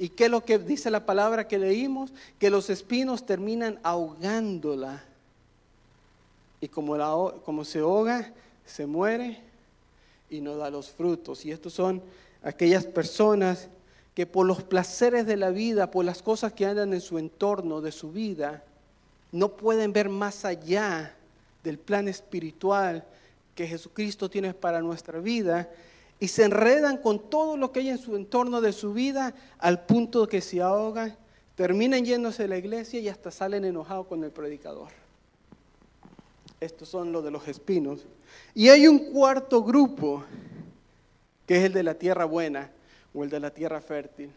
¿Y 0.00 0.08
qué 0.08 0.24
es 0.24 0.30
lo 0.32 0.44
que 0.44 0.58
dice 0.58 0.90
la 0.90 1.06
palabra 1.06 1.46
que 1.46 1.56
leímos? 1.56 2.12
Que 2.40 2.50
los 2.50 2.68
espinos 2.70 3.24
terminan 3.24 3.78
ahogándola. 3.84 5.04
Y 6.60 6.66
como, 6.66 6.96
la, 6.96 7.14
como 7.44 7.64
se 7.64 7.78
ahoga, 7.78 8.32
se 8.66 8.84
muere 8.84 9.40
y 10.28 10.40
no 10.40 10.56
da 10.56 10.68
los 10.68 10.90
frutos. 10.90 11.46
Y 11.46 11.52
estos 11.52 11.72
son 11.72 12.02
aquellas 12.42 12.84
personas 12.84 13.68
que 14.16 14.26
por 14.26 14.44
los 14.44 14.64
placeres 14.64 15.24
de 15.24 15.36
la 15.36 15.50
vida, 15.50 15.92
por 15.92 16.04
las 16.04 16.20
cosas 16.20 16.52
que 16.52 16.66
andan 16.66 16.92
en 16.92 17.00
su 17.00 17.16
entorno, 17.16 17.80
de 17.80 17.92
su 17.92 18.10
vida, 18.10 18.64
no 19.30 19.50
pueden 19.50 19.92
ver 19.92 20.08
más 20.08 20.44
allá 20.44 21.14
del 21.62 21.78
plan 21.78 22.08
espiritual 22.08 23.04
que 23.56 23.66
Jesucristo 23.66 24.30
tiene 24.30 24.54
para 24.54 24.82
nuestra 24.82 25.18
vida 25.18 25.68
y 26.20 26.28
se 26.28 26.44
enredan 26.44 26.98
con 26.98 27.30
todo 27.30 27.56
lo 27.56 27.72
que 27.72 27.80
hay 27.80 27.88
en 27.88 27.98
su 27.98 28.14
entorno 28.14 28.60
de 28.60 28.72
su 28.72 28.92
vida 28.92 29.34
al 29.58 29.86
punto 29.86 30.28
que 30.28 30.42
se 30.42 30.60
ahogan, 30.60 31.16
terminan 31.56 32.04
yéndose 32.04 32.44
de 32.44 32.48
la 32.50 32.58
iglesia 32.58 33.00
y 33.00 33.08
hasta 33.08 33.30
salen 33.30 33.64
enojados 33.64 34.06
con 34.06 34.22
el 34.22 34.30
predicador. 34.30 34.90
Estos 36.60 36.88
son 36.88 37.12
los 37.12 37.24
de 37.24 37.30
los 37.30 37.48
espinos. 37.48 38.06
Y 38.54 38.68
hay 38.68 38.86
un 38.86 39.10
cuarto 39.10 39.62
grupo, 39.62 40.22
que 41.46 41.56
es 41.56 41.64
el 41.64 41.72
de 41.72 41.82
la 41.82 41.94
tierra 41.94 42.26
buena 42.26 42.70
o 43.14 43.24
el 43.24 43.30
de 43.30 43.40
la 43.40 43.50
tierra 43.50 43.80
fértil. 43.80 44.30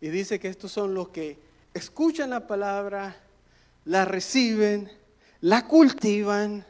Y 0.00 0.08
dice 0.08 0.38
que 0.38 0.48
estos 0.48 0.70
son 0.70 0.94
los 0.94 1.08
que 1.08 1.38
escuchan 1.74 2.30
la 2.30 2.46
palabra, 2.46 3.16
la 3.84 4.04
reciben, 4.04 4.88
la 5.40 5.66
cultivan 5.66 6.64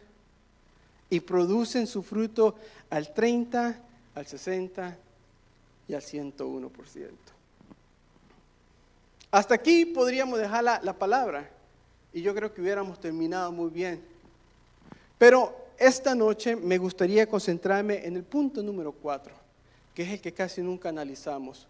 y 1.08 1.20
producen 1.20 1.86
su 1.86 2.02
fruto 2.02 2.56
al 2.90 3.12
30, 3.12 3.80
al 4.14 4.26
60 4.26 4.96
y 5.88 5.94
al 5.94 6.02
101%. 6.02 7.10
Hasta 9.30 9.54
aquí 9.54 9.86
podríamos 9.86 10.38
dejar 10.38 10.64
la, 10.64 10.80
la 10.82 10.92
palabra 10.92 11.50
y 12.12 12.22
yo 12.22 12.34
creo 12.34 12.52
que 12.52 12.60
hubiéramos 12.60 12.98
terminado 12.98 13.52
muy 13.52 13.70
bien. 13.70 14.02
Pero 15.18 15.66
esta 15.78 16.14
noche 16.14 16.56
me 16.56 16.78
gustaría 16.78 17.28
concentrarme 17.28 18.06
en 18.06 18.16
el 18.16 18.22
punto 18.22 18.62
número 18.62 18.92
4, 18.92 19.34
que 19.94 20.02
es 20.02 20.10
el 20.10 20.20
que 20.20 20.32
casi 20.32 20.62
nunca 20.62 20.88
analizamos, 20.88 21.66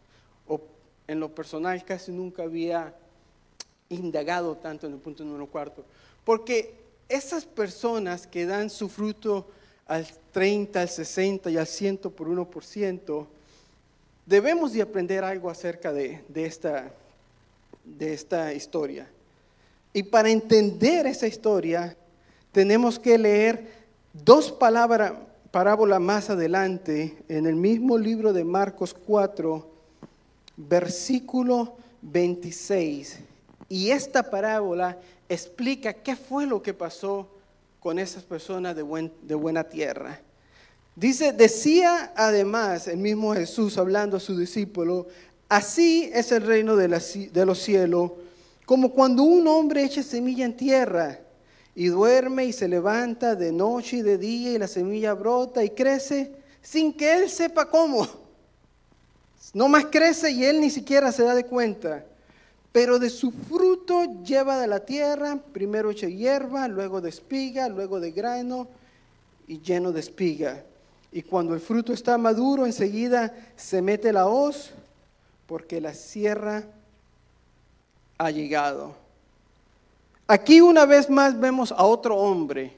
o 0.46 0.60
en 1.08 1.20
lo 1.20 1.34
personal 1.34 1.84
casi 1.84 2.12
nunca 2.12 2.44
había 2.44 2.94
indagado 3.88 4.56
tanto 4.56 4.86
en 4.86 4.94
el 4.94 4.98
punto 4.98 5.24
número 5.24 5.46
4, 5.46 5.84
porque 6.24 6.85
esas 7.08 7.44
personas 7.44 8.26
que 8.26 8.46
dan 8.46 8.70
su 8.70 8.88
fruto 8.88 9.46
al 9.86 10.06
30, 10.32 10.80
al 10.80 10.88
60 10.88 11.50
y 11.50 11.56
al 11.56 11.66
100 11.66 11.98
por 11.98 12.28
1%, 12.28 13.26
debemos 14.26 14.72
de 14.72 14.82
aprender 14.82 15.22
algo 15.24 15.48
acerca 15.48 15.92
de, 15.92 16.24
esta 18.00 18.52
historia. 18.52 19.08
Y 19.92 20.02
para 20.02 20.28
entender 20.28 21.06
esa 21.06 21.26
historia, 21.26 21.96
tenemos 22.52 22.98
que 22.98 23.16
leer 23.16 23.70
dos 24.12 24.50
palabras, 24.50 25.12
parábolas 25.50 26.00
más 26.00 26.28
adelante, 26.28 27.16
en 27.28 27.46
el 27.46 27.54
mismo 27.54 27.96
libro 27.96 28.32
de 28.32 28.44
Marcos 28.44 28.92
4, 28.92 29.66
versículo 30.56 31.76
26. 32.02 33.20
Y 33.68 33.90
esta 33.90 34.28
parábola 34.28 34.98
explica 35.28 35.92
qué 35.92 36.16
fue 36.16 36.46
lo 36.46 36.62
que 36.62 36.74
pasó 36.74 37.28
con 37.80 37.98
esas 37.98 38.24
personas 38.24 38.74
de, 38.74 39.10
de 39.22 39.34
buena 39.34 39.64
tierra. 39.64 40.20
Dice, 40.94 41.32
decía 41.32 42.12
además 42.16 42.88
el 42.88 42.96
mismo 42.96 43.34
Jesús 43.34 43.76
hablando 43.76 44.16
a 44.16 44.20
su 44.20 44.36
discípulo, 44.36 45.06
así 45.48 46.10
es 46.12 46.32
el 46.32 46.42
reino 46.42 46.74
de, 46.74 46.88
de 46.88 47.46
los 47.46 47.58
cielos, 47.58 48.12
como 48.64 48.90
cuando 48.92 49.22
un 49.22 49.46
hombre 49.46 49.84
echa 49.84 50.02
semilla 50.02 50.44
en 50.44 50.56
tierra 50.56 51.20
y 51.74 51.88
duerme 51.88 52.46
y 52.46 52.52
se 52.52 52.66
levanta 52.66 53.34
de 53.34 53.52
noche 53.52 53.98
y 53.98 54.02
de 54.02 54.16
día 54.16 54.52
y 54.52 54.58
la 54.58 54.66
semilla 54.66 55.12
brota 55.12 55.62
y 55.62 55.70
crece 55.70 56.32
sin 56.62 56.92
que 56.92 57.12
él 57.12 57.28
sepa 57.28 57.68
cómo. 57.68 58.08
No 59.52 59.68
más 59.68 59.86
crece 59.86 60.30
y 60.30 60.44
él 60.44 60.60
ni 60.60 60.70
siquiera 60.70 61.12
se 61.12 61.22
da 61.22 61.34
de 61.34 61.44
cuenta. 61.44 62.04
Pero 62.76 62.98
de 62.98 63.08
su 63.08 63.30
fruto 63.30 64.04
lleva 64.22 64.58
de 64.58 64.66
la 64.66 64.80
tierra, 64.80 65.38
primero 65.54 65.90
echa 65.90 66.08
hierba, 66.08 66.68
luego 66.68 67.00
de 67.00 67.08
espiga, 67.08 67.70
luego 67.70 68.00
de 68.00 68.10
grano 68.10 68.68
y 69.48 69.62
lleno 69.62 69.92
de 69.92 70.00
espiga. 70.00 70.62
Y 71.10 71.22
cuando 71.22 71.54
el 71.54 71.60
fruto 71.60 71.94
está 71.94 72.18
maduro, 72.18 72.66
enseguida 72.66 73.34
se 73.56 73.80
mete 73.80 74.12
la 74.12 74.26
hoz, 74.26 74.72
porque 75.46 75.80
la 75.80 75.94
sierra 75.94 76.64
ha 78.18 78.30
llegado. 78.30 78.94
Aquí 80.26 80.60
una 80.60 80.84
vez 80.84 81.08
más 81.08 81.40
vemos 81.40 81.72
a 81.72 81.82
otro 81.82 82.14
hombre, 82.14 82.74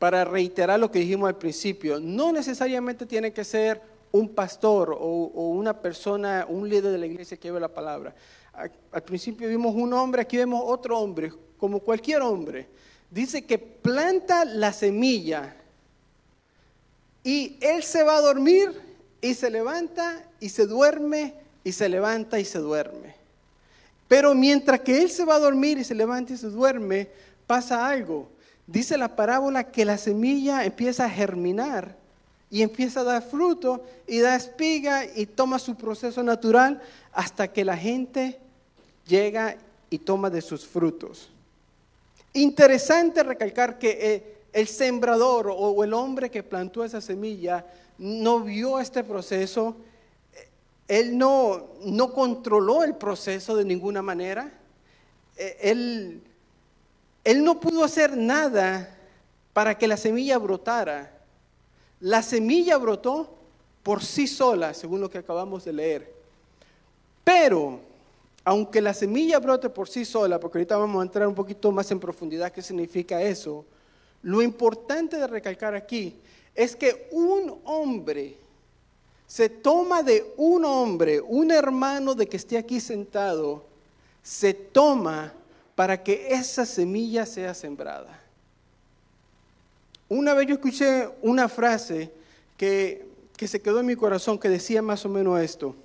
para 0.00 0.24
reiterar 0.24 0.80
lo 0.80 0.90
que 0.90 0.98
dijimos 0.98 1.28
al 1.28 1.36
principio, 1.36 2.00
no 2.00 2.32
necesariamente 2.32 3.06
tiene 3.06 3.32
que 3.32 3.44
ser 3.44 3.80
un 4.12 4.28
pastor 4.28 4.96
o, 4.98 5.48
una 5.50 5.80
persona, 5.80 6.46
un 6.48 6.68
líder 6.68 6.92
de 6.92 6.98
la 6.98 7.06
iglesia 7.06 7.36
que 7.36 7.48
lleve 7.48 7.60
la 7.60 7.72
palabra. 7.72 8.14
Al 8.92 9.02
principio 9.02 9.48
vimos 9.48 9.74
un 9.74 9.92
hombre, 9.92 10.22
aquí 10.22 10.36
vemos 10.36 10.62
otro 10.64 10.98
hombre, 10.98 11.32
como 11.56 11.80
cualquier 11.80 12.22
hombre. 12.22 12.68
Dice 13.10 13.44
que 13.44 13.58
planta 13.58 14.44
la 14.44 14.72
semilla 14.72 15.56
y 17.22 17.56
él 17.60 17.82
se 17.82 18.02
va 18.02 18.16
a 18.16 18.20
dormir 18.20 18.70
y 19.20 19.34
se 19.34 19.50
levanta 19.50 20.24
y 20.40 20.48
se 20.48 20.66
duerme 20.66 21.34
y 21.64 21.72
se 21.72 21.88
levanta 21.88 22.38
y 22.38 22.44
se 22.44 22.58
duerme. 22.58 23.14
Pero 24.08 24.34
mientras 24.34 24.80
que 24.80 25.02
él 25.02 25.10
se 25.10 25.24
va 25.24 25.36
a 25.36 25.40
dormir 25.40 25.78
y 25.78 25.84
se 25.84 25.94
levanta 25.94 26.32
y 26.32 26.36
se 26.36 26.48
duerme, 26.48 27.08
pasa 27.46 27.86
algo. 27.86 28.28
Dice 28.66 28.96
la 28.98 29.14
parábola 29.14 29.70
que 29.70 29.84
la 29.84 29.98
semilla 29.98 30.64
empieza 30.64 31.04
a 31.04 31.10
germinar 31.10 31.99
y 32.50 32.62
empieza 32.62 33.00
a 33.00 33.04
dar 33.04 33.22
fruto 33.22 33.84
y 34.06 34.18
da 34.18 34.34
espiga 34.36 35.04
y 35.04 35.26
toma 35.26 35.58
su 35.58 35.76
proceso 35.76 36.22
natural 36.22 36.82
hasta 37.12 37.48
que 37.52 37.64
la 37.64 37.76
gente 37.76 38.38
llega 39.06 39.56
y 39.88 39.98
toma 39.98 40.30
de 40.30 40.42
sus 40.42 40.66
frutos. 40.66 41.30
Interesante 42.32 43.22
recalcar 43.22 43.78
que 43.78 43.98
eh, 44.00 44.36
el 44.52 44.66
sembrador 44.66 45.48
o 45.48 45.84
el 45.84 45.94
hombre 45.94 46.30
que 46.30 46.42
plantó 46.42 46.84
esa 46.84 47.00
semilla 47.00 47.64
no 47.98 48.40
vio 48.40 48.80
este 48.80 49.04
proceso 49.04 49.76
él 50.90 51.16
no, 51.16 51.68
no 51.84 52.12
controló 52.12 52.82
el 52.82 52.96
proceso 52.96 53.54
de 53.54 53.64
ninguna 53.64 54.02
manera. 54.02 54.52
E, 55.36 55.56
él, 55.62 56.20
él 57.22 57.44
no 57.44 57.60
pudo 57.60 57.84
hacer 57.84 58.16
nada 58.16 58.92
para 59.52 59.78
que 59.78 59.86
la 59.86 59.96
semilla 59.96 60.36
brotara. 60.36 61.19
La 62.00 62.22
semilla 62.22 62.78
brotó 62.78 63.28
por 63.82 64.02
sí 64.02 64.26
sola, 64.26 64.74
según 64.74 65.00
lo 65.00 65.10
que 65.10 65.18
acabamos 65.18 65.64
de 65.64 65.72
leer. 65.72 66.12
Pero, 67.24 67.80
aunque 68.44 68.80
la 68.80 68.94
semilla 68.94 69.38
brote 69.38 69.68
por 69.68 69.88
sí 69.88 70.04
sola, 70.04 70.40
porque 70.40 70.58
ahorita 70.58 70.76
vamos 70.76 71.00
a 71.00 71.04
entrar 71.04 71.28
un 71.28 71.34
poquito 71.34 71.70
más 71.70 71.90
en 71.90 72.00
profundidad 72.00 72.52
qué 72.52 72.62
significa 72.62 73.22
eso, 73.22 73.64
lo 74.22 74.42
importante 74.42 75.16
de 75.16 75.26
recalcar 75.26 75.74
aquí 75.74 76.16
es 76.54 76.76
que 76.76 77.08
un 77.10 77.60
hombre 77.64 78.36
se 79.26 79.48
toma 79.48 80.02
de 80.02 80.34
un 80.36 80.64
hombre, 80.64 81.20
un 81.20 81.50
hermano 81.50 82.14
de 82.14 82.26
que 82.26 82.36
esté 82.36 82.58
aquí 82.58 82.80
sentado, 82.80 83.64
se 84.22 84.52
toma 84.52 85.32
para 85.74 86.02
que 86.02 86.28
esa 86.30 86.66
semilla 86.66 87.24
sea 87.24 87.54
sembrada. 87.54 88.19
Una 90.10 90.34
vez 90.34 90.48
yo 90.48 90.54
escuché 90.54 91.08
una 91.22 91.48
frase 91.48 92.10
que, 92.56 93.06
que 93.36 93.46
se 93.46 93.62
quedó 93.62 93.78
en 93.78 93.86
mi 93.86 93.94
corazón 93.94 94.38
que 94.38 94.48
decía 94.48 94.82
más 94.82 95.06
o 95.06 95.08
menos 95.08 95.40
esto. 95.40 95.76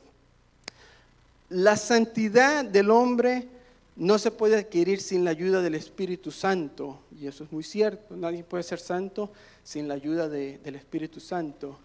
La 1.50 1.78
santidad 1.78 2.66
del 2.66 2.90
hombre 2.90 3.48
no 3.96 4.18
se 4.18 4.32
puede 4.32 4.58
adquirir 4.58 5.00
sin 5.00 5.24
la 5.24 5.30
ayuda 5.30 5.62
del 5.62 5.76
Espíritu 5.76 6.32
Santo. 6.32 7.02
Y 7.22 7.28
eso 7.28 7.44
es 7.44 7.52
muy 7.52 7.64
cierto. 7.64 8.18
Nadie 8.18 8.44
puede 8.44 8.64
ser 8.64 8.80
santo 8.80 9.32
sin 9.64 9.88
la 9.88 9.94
ayuda 9.94 10.28
del 10.28 10.76
Espíritu 10.76 11.20
Santo. 11.20 11.78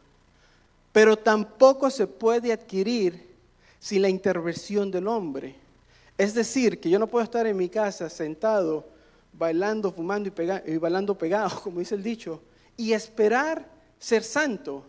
pero 0.92 1.16
tampoco 1.16 1.90
se 1.90 2.06
puede 2.06 2.52
adquirir 2.52 3.28
sin 3.78 4.02
la 4.02 4.08
intervención 4.08 4.90
del 4.90 5.06
hombre. 5.06 5.54
Es 6.18 6.34
decir, 6.34 6.80
que 6.80 6.90
yo 6.90 6.98
no 6.98 7.06
puedo 7.06 7.22
estar 7.22 7.46
en 7.46 7.56
mi 7.56 7.68
casa 7.68 8.10
sentado, 8.10 8.86
bailando, 9.32 9.92
fumando 9.92 10.30
y, 10.66 10.76
bailando 10.76 11.16
pegado, 11.16 11.60
como 11.64 11.80
dice 11.80 11.94
el 11.94 12.02
dicho, 12.02 12.40
y 12.76 12.92
esperar 12.92 13.66
ser 13.98 14.22
santo. 14.22 14.84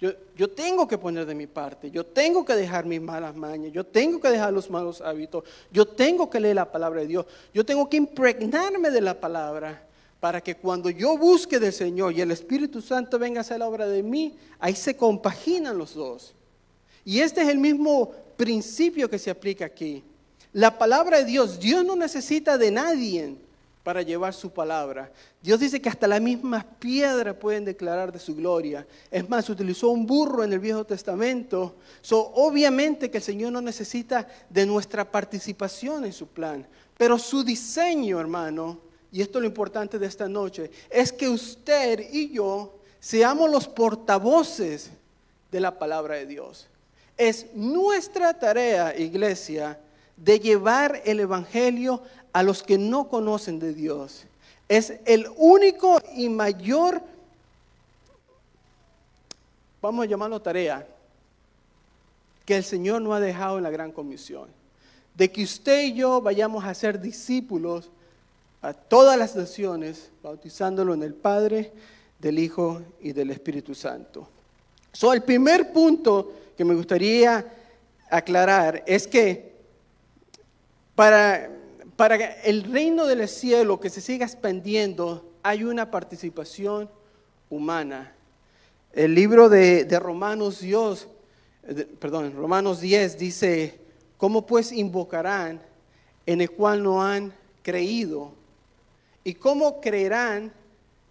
Yo, 0.00 0.10
yo, 0.36 0.50
tengo 0.50 0.88
que 0.88 0.98
poner 0.98 1.26
de 1.26 1.34
mi 1.34 1.46
parte, 1.46 1.90
yo 1.90 2.04
tengo 2.04 2.44
que 2.44 2.54
dejar 2.54 2.84
mis 2.84 3.00
malas 3.00 3.36
mañas, 3.36 3.72
yo 3.72 3.84
tengo 3.84 4.20
que 4.20 4.30
dejar 4.30 4.52
los 4.52 4.68
malos 4.68 5.00
hábitos, 5.00 5.44
yo 5.70 5.86
tengo 5.86 6.28
que 6.28 6.40
leer 6.40 6.56
la 6.56 6.72
palabra 6.72 7.02
de 7.02 7.06
Dios, 7.06 7.26
yo 7.54 7.64
tengo 7.64 7.88
que 7.88 7.98
impregnarme 7.98 8.90
de 8.90 9.00
la 9.00 9.20
palabra 9.20 9.86
para 10.18 10.40
que 10.40 10.56
cuando 10.56 10.90
yo 10.90 11.16
busque 11.16 11.58
del 11.58 11.72
Señor 11.72 12.12
y 12.12 12.20
el 12.20 12.30
Espíritu 12.30 12.80
Santo 12.80 13.18
venga 13.18 13.40
a 13.40 13.42
hacer 13.42 13.58
la 13.58 13.68
obra 13.68 13.86
de 13.86 14.02
mí, 14.02 14.36
ahí 14.58 14.74
se 14.74 14.96
compaginan 14.96 15.78
los 15.78 15.94
dos. 15.94 16.34
Y 17.04 17.20
este 17.20 17.42
es 17.42 17.48
el 17.48 17.58
mismo 17.58 18.12
principio 18.36 19.10
que 19.10 19.18
se 19.18 19.30
aplica 19.30 19.64
aquí. 19.64 20.04
La 20.52 20.78
palabra 20.78 21.18
de 21.18 21.24
Dios, 21.24 21.58
Dios 21.58 21.84
no 21.84 21.96
necesita 21.96 22.58
de 22.58 22.70
nadie 22.70 23.34
para 23.82 24.02
llevar 24.02 24.32
su 24.32 24.50
palabra. 24.50 25.10
Dios 25.40 25.58
dice 25.58 25.80
que 25.80 25.88
hasta 25.88 26.06
las 26.06 26.20
mismas 26.20 26.64
piedras 26.78 27.34
pueden 27.34 27.64
declarar 27.64 28.12
de 28.12 28.18
su 28.18 28.34
gloria. 28.34 28.86
Es 29.10 29.28
más, 29.28 29.48
utilizó 29.48 29.88
un 29.88 30.06
burro 30.06 30.44
en 30.44 30.52
el 30.52 30.60
Viejo 30.60 30.84
Testamento. 30.84 31.76
So, 32.00 32.32
obviamente 32.34 33.10
que 33.10 33.18
el 33.18 33.22
Señor 33.22 33.52
no 33.52 33.60
necesita 33.60 34.28
de 34.48 34.66
nuestra 34.66 35.10
participación 35.10 36.04
en 36.04 36.12
su 36.12 36.28
plan. 36.28 36.66
Pero 36.96 37.18
su 37.18 37.42
diseño, 37.42 38.20
hermano, 38.20 38.78
y 39.10 39.20
esto 39.20 39.38
es 39.38 39.42
lo 39.42 39.48
importante 39.48 39.98
de 39.98 40.06
esta 40.06 40.28
noche, 40.28 40.70
es 40.88 41.12
que 41.12 41.28
usted 41.28 42.08
y 42.12 42.32
yo 42.32 42.78
seamos 43.00 43.50
los 43.50 43.66
portavoces 43.66 44.90
de 45.50 45.60
la 45.60 45.78
palabra 45.78 46.14
de 46.14 46.26
Dios. 46.26 46.68
Es 47.16 47.46
nuestra 47.54 48.38
tarea, 48.38 48.96
iglesia, 48.96 49.78
de 50.24 50.38
llevar 50.38 51.02
el 51.04 51.20
Evangelio 51.20 52.00
a 52.32 52.42
los 52.42 52.62
que 52.62 52.78
no 52.78 53.08
conocen 53.08 53.58
de 53.58 53.74
Dios. 53.74 54.24
Es 54.68 54.94
el 55.04 55.26
único 55.36 56.00
y 56.14 56.28
mayor, 56.28 57.02
vamos 59.80 60.04
a 60.04 60.08
llamarlo 60.08 60.40
tarea, 60.40 60.86
que 62.46 62.56
el 62.56 62.64
Señor 62.64 63.02
no 63.02 63.14
ha 63.14 63.20
dejado 63.20 63.58
en 63.58 63.64
la 63.64 63.70
gran 63.70 63.90
comisión. 63.90 64.48
De 65.14 65.30
que 65.30 65.42
usted 65.42 65.82
y 65.86 65.94
yo 65.94 66.20
vayamos 66.20 66.64
a 66.64 66.72
ser 66.72 67.00
discípulos 67.00 67.90
a 68.62 68.72
todas 68.72 69.18
las 69.18 69.34
naciones, 69.34 70.10
bautizándolo 70.22 70.94
en 70.94 71.02
el 71.02 71.14
Padre, 71.14 71.72
del 72.20 72.38
Hijo 72.38 72.80
y 73.00 73.12
del 73.12 73.30
Espíritu 73.30 73.74
Santo. 73.74 74.28
So, 74.92 75.12
el 75.12 75.22
primer 75.22 75.72
punto 75.72 76.32
que 76.56 76.64
me 76.64 76.74
gustaría 76.74 77.44
aclarar 78.08 78.84
es 78.86 79.08
que 79.08 79.51
para, 80.94 81.50
para 81.96 82.16
el 82.16 82.64
reino 82.64 83.06
del 83.06 83.28
cielo 83.28 83.80
que 83.80 83.90
se 83.90 84.00
siga 84.00 84.26
expandiendo, 84.26 85.32
hay 85.42 85.64
una 85.64 85.90
participación 85.90 86.88
humana. 87.50 88.14
El 88.92 89.14
libro 89.14 89.48
de, 89.48 89.86
Romanos 89.98 90.60
Dios, 90.60 91.08
perdón, 91.98 92.34
Romanos 92.34 92.80
10 92.80 93.18
dice, 93.18 93.80
¿cómo 94.16 94.46
pues 94.46 94.72
invocarán 94.72 95.62
en 96.26 96.40
el 96.40 96.50
cual 96.50 96.82
no 96.82 97.02
han 97.02 97.32
creído? 97.62 98.34
¿Y 99.24 99.34
cómo 99.34 99.80
creerán 99.80 100.52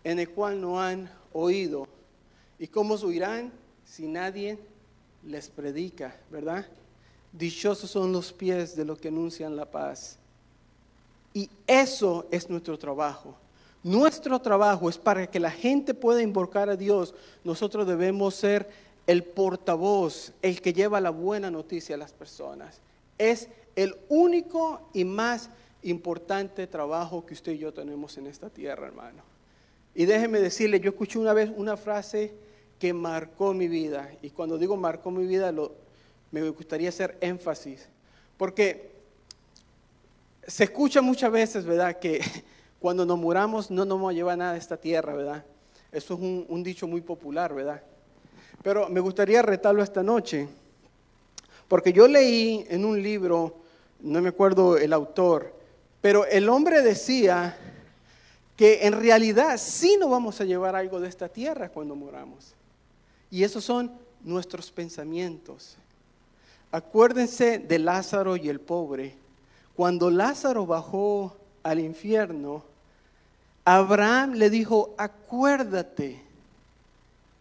en 0.03 0.19
el 0.19 0.29
cual 0.29 0.61
no 0.61 0.81
han 0.81 1.11
oído? 1.33 1.87
¿Y 2.59 2.67
cómo 2.67 2.95
oirán 2.95 3.51
si 3.83 4.07
nadie 4.07 4.59
les 5.25 5.49
predica, 5.49 6.15
verdad? 6.29 6.65
Dichosos 7.31 7.89
son 7.89 8.11
los 8.11 8.33
pies 8.33 8.75
de 8.75 8.85
los 8.85 8.99
que 8.99 9.07
anuncian 9.07 9.55
la 9.55 9.65
paz. 9.65 10.17
Y 11.33 11.49
eso 11.65 12.25
es 12.31 12.49
nuestro 12.49 12.77
trabajo. 12.77 13.35
Nuestro 13.83 14.39
trabajo 14.39 14.89
es 14.89 14.97
para 14.97 15.27
que 15.27 15.39
la 15.39 15.51
gente 15.51 15.93
pueda 15.93 16.21
invocar 16.21 16.69
a 16.69 16.75
Dios. 16.75 17.15
Nosotros 17.43 17.87
debemos 17.87 18.35
ser 18.35 18.69
el 19.07 19.23
portavoz, 19.23 20.33
el 20.41 20.61
que 20.61 20.73
lleva 20.73 21.01
la 21.01 21.09
buena 21.09 21.49
noticia 21.49 21.95
a 21.95 21.97
las 21.97 22.11
personas. 22.11 22.79
Es 23.17 23.47
el 23.75 23.95
único 24.09 24.81
y 24.93 25.05
más 25.05 25.49
importante 25.83 26.67
trabajo 26.67 27.25
que 27.25 27.33
usted 27.33 27.53
y 27.53 27.59
yo 27.59 27.73
tenemos 27.73 28.17
en 28.17 28.27
esta 28.27 28.49
tierra, 28.49 28.87
hermano. 28.87 29.23
Y 29.95 30.05
déjeme 30.05 30.39
decirle, 30.39 30.79
yo 30.79 30.91
escuché 30.91 31.17
una 31.17 31.33
vez 31.33 31.51
una 31.55 31.75
frase 31.75 32.33
que 32.77 32.93
marcó 32.93 33.53
mi 33.53 33.67
vida. 33.67 34.11
Y 34.21 34.29
cuando 34.29 34.57
digo 34.57 34.77
marcó 34.77 35.11
mi 35.11 35.25
vida, 35.25 35.51
lo, 35.51 35.73
me 36.31 36.49
gustaría 36.49 36.89
hacer 36.89 37.17
énfasis, 37.21 37.87
porque 38.37 38.91
se 40.47 40.63
escucha 40.63 41.01
muchas 41.01 41.31
veces, 41.31 41.65
¿verdad?, 41.65 41.99
que 41.99 42.21
cuando 42.79 43.05
nos 43.05 43.19
muramos 43.19 43.69
no 43.69 43.85
nos 43.85 43.97
vamos 43.97 44.11
a 44.11 44.15
llevar 44.15 44.37
nada 44.37 44.53
de 44.53 44.59
esta 44.59 44.77
tierra, 44.77 45.13
¿verdad? 45.13 45.45
Eso 45.91 46.13
es 46.13 46.19
un, 46.21 46.63
dicho 46.63 46.87
muy 46.87 47.01
popular, 47.01 47.53
¿verdad? 47.53 47.81
Pero 48.63 48.87
me 48.89 49.01
gustaría 49.01 49.41
retarlo 49.41 49.83
esta 49.83 50.01
noche, 50.01 50.47
porque 51.67 51.91
yo 51.91 52.07
leí 52.07 52.65
en 52.69 52.85
un 52.85 53.01
libro, 53.01 53.57
no 53.99 54.21
me 54.21 54.29
acuerdo 54.29 54.77
el 54.77 54.93
autor, 54.93 55.53
pero 55.99 56.25
el 56.25 56.47
hombre 56.49 56.81
decía 56.81 57.57
que 58.55 58.85
en 58.85 58.93
realidad 58.93 59.57
sí 59.57 59.97
nos 59.99 60.09
vamos 60.09 60.39
a 60.39 60.45
llevar 60.45 60.75
algo 60.75 60.99
de 60.99 61.09
esta 61.09 61.27
tierra 61.27 61.69
cuando 61.69 61.95
moramos. 61.95 62.53
Y 63.29 63.43
esos 63.43 63.63
son 63.63 63.91
nuestros 64.23 64.71
pensamientos. 64.71 65.77
Acuérdense 66.71 67.59
de 67.59 67.79
Lázaro 67.79 68.37
y 68.37 68.47
el 68.47 68.61
pobre. 68.61 69.15
Cuando 69.75 70.09
Lázaro 70.09 70.65
bajó 70.65 71.35
al 71.63 71.79
infierno, 71.79 72.63
Abraham 73.65 74.33
le 74.33 74.49
dijo, 74.49 74.93
acuérdate, 74.97 76.21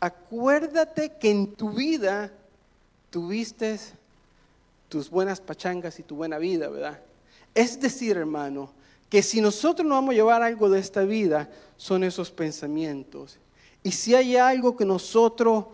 acuérdate 0.01 1.12
que 1.21 1.31
en 1.31 1.55
tu 1.55 1.71
vida 1.71 2.33
tuviste 3.11 3.79
tus 4.88 5.09
buenas 5.09 5.40
pachangas 5.40 5.99
y 6.01 6.03
tu 6.03 6.16
buena 6.16 6.38
vida, 6.38 6.69
¿verdad? 6.69 6.99
Es 7.55 7.81
decir, 7.81 8.16
hermano, 8.16 8.71
que 9.09 9.23
si 9.23 9.40
nosotros 9.40 9.87
no 9.87 9.95
vamos 9.95 10.12
a 10.12 10.16
llevar 10.16 10.43
algo 10.43 10.69
de 10.69 10.81
esta 10.81 11.03
vida, 11.03 11.49
son 11.77 12.05
esos 12.05 12.31
pensamientos. 12.31 13.38
Y 13.83 13.93
si 13.93 14.14
hay 14.14 14.37
algo 14.37 14.77
que 14.77 14.85
nosotros 14.85 15.66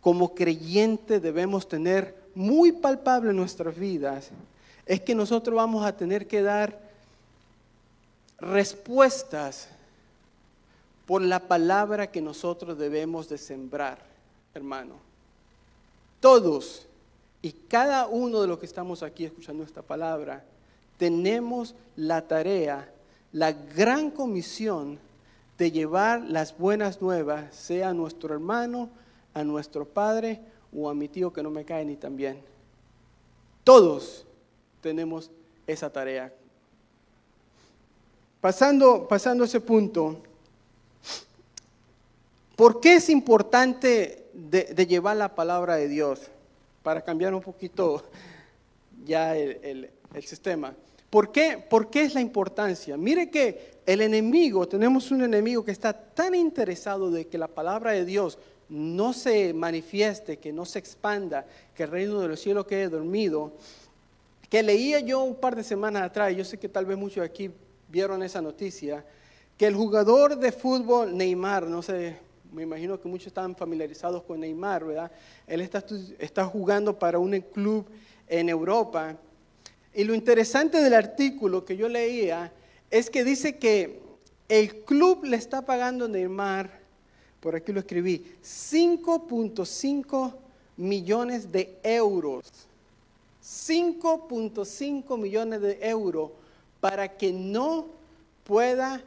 como 0.00 0.34
creyentes 0.34 1.22
debemos 1.22 1.66
tener 1.68 2.23
muy 2.34 2.72
palpable 2.72 3.30
en 3.30 3.36
nuestras 3.36 3.76
vidas 3.76 4.30
es 4.86 5.00
que 5.00 5.14
nosotros 5.14 5.56
vamos 5.56 5.84
a 5.84 5.96
tener 5.96 6.26
que 6.26 6.42
dar 6.42 6.78
respuestas 8.38 9.68
por 11.06 11.22
la 11.22 11.40
palabra 11.40 12.10
que 12.10 12.20
nosotros 12.20 12.78
debemos 12.78 13.28
de 13.28 13.38
sembrar, 13.38 13.98
hermano. 14.54 14.94
Todos 16.20 16.86
y 17.42 17.52
cada 17.52 18.06
uno 18.06 18.40
de 18.40 18.48
los 18.48 18.58
que 18.58 18.66
estamos 18.66 19.02
aquí 19.02 19.24
escuchando 19.24 19.64
esta 19.64 19.82
palabra, 19.82 20.42
tenemos 20.96 21.74
la 21.96 22.22
tarea, 22.22 22.90
la 23.32 23.52
gran 23.52 24.10
comisión 24.10 24.98
de 25.58 25.70
llevar 25.70 26.22
las 26.22 26.56
buenas 26.56 27.02
nuevas, 27.02 27.54
sea 27.54 27.90
a 27.90 27.94
nuestro 27.94 28.32
hermano, 28.32 28.88
a 29.34 29.44
nuestro 29.44 29.84
padre 29.84 30.40
o 30.76 30.90
a 30.90 30.94
mi 30.94 31.08
tío 31.08 31.32
que 31.32 31.42
no 31.42 31.50
me 31.50 31.64
cae 31.64 31.84
ni 31.84 31.96
tan 31.96 32.16
bien. 32.16 32.40
Todos 33.62 34.26
tenemos 34.80 35.30
esa 35.66 35.90
tarea. 35.90 36.32
Pasando, 38.40 39.08
pasando 39.08 39.44
ese 39.44 39.60
punto, 39.60 40.20
¿por 42.56 42.80
qué 42.80 42.96
es 42.96 43.08
importante 43.08 44.26
de, 44.34 44.86
llevar 44.86 45.16
la 45.16 45.34
palabra 45.34 45.76
de 45.76 45.88
Dios? 45.88 46.20
Para 46.82 47.00
cambiar 47.00 47.34
un 47.34 47.40
poquito 47.40 48.04
ya 49.06 49.34
el, 49.36 49.90
sistema. 50.20 50.74
¿Por 51.08 51.32
qué? 51.32 51.64
¿Por 51.70 51.88
qué 51.88 52.02
es 52.02 52.14
la 52.14 52.20
importancia? 52.20 52.96
Mire 52.98 53.30
que 53.30 53.78
el 53.86 54.02
enemigo, 54.02 54.68
tenemos 54.68 55.10
un 55.10 55.22
enemigo 55.22 55.64
que 55.64 55.72
está 55.72 55.92
tan 55.92 56.34
interesado 56.34 57.10
de 57.10 57.26
que 57.26 57.38
la 57.38 57.48
palabra 57.48 57.92
de 57.92 58.04
Dios 58.04 58.38
no 58.74 59.12
se 59.12 59.54
manifieste, 59.54 60.38
que 60.38 60.52
no 60.52 60.64
se 60.64 60.80
expanda, 60.80 61.46
que 61.76 61.84
el 61.84 61.90
reino 61.90 62.20
de 62.20 62.26
los 62.26 62.40
cielos 62.40 62.66
quede 62.66 62.88
dormido, 62.88 63.52
que 64.50 64.64
leía 64.64 64.98
yo 64.98 65.22
un 65.22 65.36
par 65.36 65.54
de 65.54 65.62
semanas 65.62 66.02
atrás, 66.02 66.34
yo 66.34 66.44
sé 66.44 66.58
que 66.58 66.68
tal 66.68 66.84
vez 66.84 66.98
muchos 66.98 67.24
aquí 67.24 67.52
vieron 67.88 68.20
esa 68.24 68.42
noticia, 68.42 69.04
que 69.56 69.68
el 69.68 69.76
jugador 69.76 70.36
de 70.36 70.50
fútbol 70.50 71.16
Neymar, 71.16 71.68
no 71.68 71.82
sé, 71.82 72.16
me 72.52 72.64
imagino 72.64 73.00
que 73.00 73.08
muchos 73.08 73.28
están 73.28 73.54
familiarizados 73.54 74.24
con 74.24 74.40
Neymar, 74.40 74.84
¿verdad? 74.84 75.12
Él 75.46 75.60
está, 75.60 75.84
está 76.18 76.44
jugando 76.44 76.98
para 76.98 77.20
un 77.20 77.40
club 77.40 77.86
en 78.26 78.48
Europa. 78.48 79.16
Y 79.94 80.02
lo 80.02 80.14
interesante 80.14 80.80
del 80.80 80.94
artículo 80.94 81.64
que 81.64 81.76
yo 81.76 81.88
leía 81.88 82.52
es 82.90 83.08
que 83.08 83.22
dice 83.22 83.56
que 83.56 84.00
el 84.48 84.84
club 84.84 85.24
le 85.24 85.36
está 85.36 85.62
pagando 85.62 86.06
a 86.06 86.08
Neymar 86.08 86.83
por 87.44 87.54
aquí 87.54 87.72
lo 87.74 87.80
escribí, 87.80 88.24
5.5 88.42 90.32
millones 90.78 91.52
de 91.52 91.78
euros. 91.82 92.50
5.5 93.44 95.18
millones 95.18 95.60
de 95.60 95.78
euros 95.82 96.30
para 96.80 97.18
que 97.18 97.32
no 97.34 97.84
pueda 98.44 99.02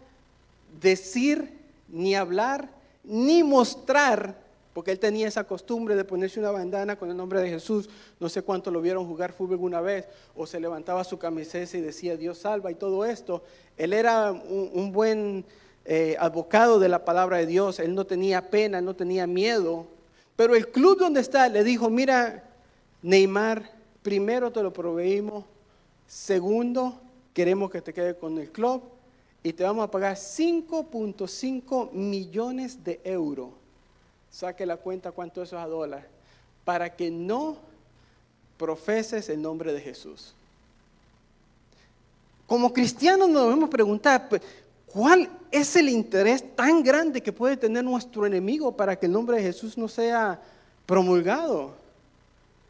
decir, 0.80 1.52
ni 1.88 2.14
hablar, 2.14 2.70
ni 3.04 3.42
mostrar, 3.42 4.38
porque 4.72 4.92
él 4.92 5.00
tenía 5.00 5.28
esa 5.28 5.46
costumbre 5.46 5.96
de 5.96 6.04
ponerse 6.04 6.40
una 6.40 6.52
bandana 6.52 6.96
con 6.96 7.10
el 7.10 7.18
nombre 7.18 7.42
de 7.42 7.50
Jesús. 7.50 7.90
No 8.20 8.30
sé 8.30 8.44
cuánto 8.44 8.70
lo 8.70 8.82
vieron 8.82 9.08
jugar 9.08 9.34
fútbol 9.34 9.54
alguna 9.54 9.82
vez, 9.82 10.06
o 10.36 10.46
se 10.46 10.60
levantaba 10.60 11.04
su 11.04 11.18
camiseta 11.18 11.76
y 11.76 11.82
decía 11.82 12.16
Dios 12.16 12.38
salva 12.38 12.70
y 12.70 12.76
todo 12.76 13.04
esto. 13.04 13.42
Él 13.78 13.94
era 13.94 14.32
un, 14.32 14.92
buen 14.92 15.44
eh, 15.90 16.18
abocado 16.20 16.80
de 16.80 16.90
la 16.90 17.06
palabra 17.06 17.38
de 17.38 17.46
Dios, 17.46 17.80
él 17.80 17.96
no 17.96 18.06
tenía 18.06 18.50
pena, 18.50 18.82
no 18.82 18.94
tenía 18.94 19.26
miedo. 19.26 19.88
Pero 20.36 20.54
el 20.54 20.68
club 20.68 21.00
donde 21.00 21.22
está 21.22 21.48
le 21.48 21.64
dijo, 21.64 21.90
mira, 21.90 22.44
Neymar, 23.02 23.72
primero 24.02 24.52
te 24.52 24.62
lo 24.62 24.74
proveímos, 24.74 25.46
segundo, 26.06 27.00
queremos 27.34 27.72
que 27.72 27.82
te 27.82 27.94
quede 27.94 28.16
con 28.18 28.38
el 28.38 28.52
club 28.52 28.84
y 29.44 29.54
te 29.54 29.64
vamos 29.64 29.86
a 29.86 29.90
pagar 29.90 30.18
5.5 30.18 31.94
millones 31.94 32.84
de 32.84 33.00
euros. 33.06 33.52
Saque 34.30 34.66
la 34.66 34.76
cuenta 34.76 35.14
cuánto 35.14 35.42
eso 35.42 35.56
es 35.56 35.64
a 35.64 35.68
dólar. 35.68 36.06
Para 36.66 36.94
que 36.98 37.10
no 37.10 37.60
profeses 38.58 39.30
el 39.30 39.42
nombre 39.42 39.72
de 39.72 39.80
Jesús. 39.80 40.34
Como 42.46 42.74
cristianos 42.74 43.30
nos 43.30 43.44
debemos 43.44 43.70
preguntar, 43.70 44.28
¿cuál 44.88 45.30
es 45.52 45.76
el 45.76 45.90
interés 45.90 46.56
tan 46.56 46.84
grande 46.84 47.22
que 47.22 47.32
puede 47.32 47.56
tener 47.56 47.84
nuestro 47.84 48.26
enemigo 48.26 48.76
para 48.76 48.98
que 48.98 49.06
el 49.06 49.12
nombre 49.12 49.38
de 49.38 49.44
Jesús 49.44 49.78
no 49.78 49.88
sea 49.88 50.42
promulgado? 50.86 51.76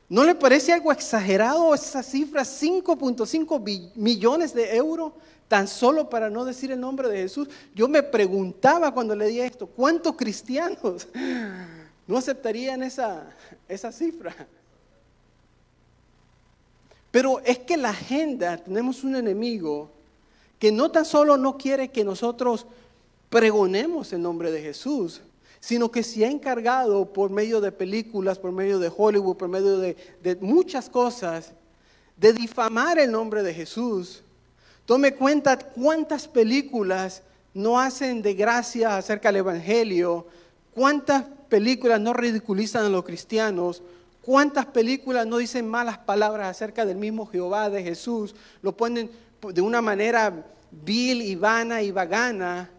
¿No 0.10 0.23
le 0.23 0.36
parece 0.36 0.71
algo 0.71 0.91
exagerado 0.91 1.73
esa 1.73 2.01
cifra, 2.01 2.43
5.5 2.43 3.91
millones 3.95 4.53
de 4.53 4.75
euros, 4.75 5.13
tan 5.47 5.67
solo 5.67 6.10
para 6.10 6.30
no 6.30 6.45
decir 6.45 6.71
el 6.71 6.80
nombre 6.80 7.10
de 7.10 7.17
Jesús? 7.19 7.49
Yo 7.75 7.88
me 7.88 8.03
preguntaba 8.03 8.93
cuando 8.93 9.15
leía 9.15 9.45
esto, 9.45 9.67
¿cuántos 9.67 10.15
cristianos 10.15 11.08
no 12.08 12.17
aceptarían 12.17 12.84
esa, 12.84 13.30
esa 13.67 13.91
cifra? 13.91 14.34
Pero 17.12 17.39
es 17.39 17.60
que 17.60 17.75
la 17.75 17.89
agenda, 17.89 18.58
tenemos 18.58 19.03
un 19.03 19.15
enemigo 19.15 19.96
que 20.59 20.71
no 20.71 20.91
tan 20.91 21.05
solo 21.05 21.37
no 21.37 21.57
quiere 21.57 21.89
que 21.89 22.03
nosotros 22.03 22.65
pregonemos 23.29 24.13
el 24.13 24.21
nombre 24.21 24.51
de 24.51 24.61
Jesús, 24.61 25.21
sino 25.59 25.91
que 25.91 26.03
se 26.03 26.25
ha 26.25 26.29
encargado 26.29 27.11
por 27.11 27.29
medio 27.29 27.61
de 27.61 27.71
películas, 27.71 28.39
por 28.39 28.51
medio 28.51 28.79
de 28.79 28.91
Hollywood, 28.95 29.37
por 29.37 29.49
medio 29.49 29.77
de, 29.77 29.95
muchas 30.41 30.89
cosas, 30.89 31.53
de 32.15 32.33
difamar 32.33 32.99
el 32.99 33.11
nombre 33.11 33.43
de 33.43 33.53
Jesús. 33.53 34.23
Tome 34.85 35.13
cuenta 35.13 35.57
cuántas 35.57 36.27
películas 36.27 37.21
no 37.53 37.79
hacen 37.79 38.21
de 38.21 38.33
gracia 38.33 38.97
acerca 38.97 39.29
del 39.29 39.37
Evangelio, 39.37 40.27
cuántas 40.73 41.23
películas 41.49 41.99
no 41.99 42.13
ridiculizan 42.13 42.85
a 42.85 42.89
los 42.89 43.03
cristianos, 43.03 43.81
cuántas 44.27 44.65
películas 44.65 45.25
no 45.25 45.37
dicen 45.37 45.69
malas 45.69 45.99
palabras 45.99 46.49
acerca 46.49 46.85
del 46.85 46.97
mismo 46.97 47.25
Jehová 47.27 47.69
de 47.69 47.81
Jesús, 47.81 48.35
lo 48.61 48.75
ponen 48.75 49.09
de 49.53 49.61
una 49.61 49.81
manera 49.81 50.43
vil 50.69 51.21
y 51.21 51.35
vana 51.35 51.81
y 51.81 51.91
vagana. 51.91 52.69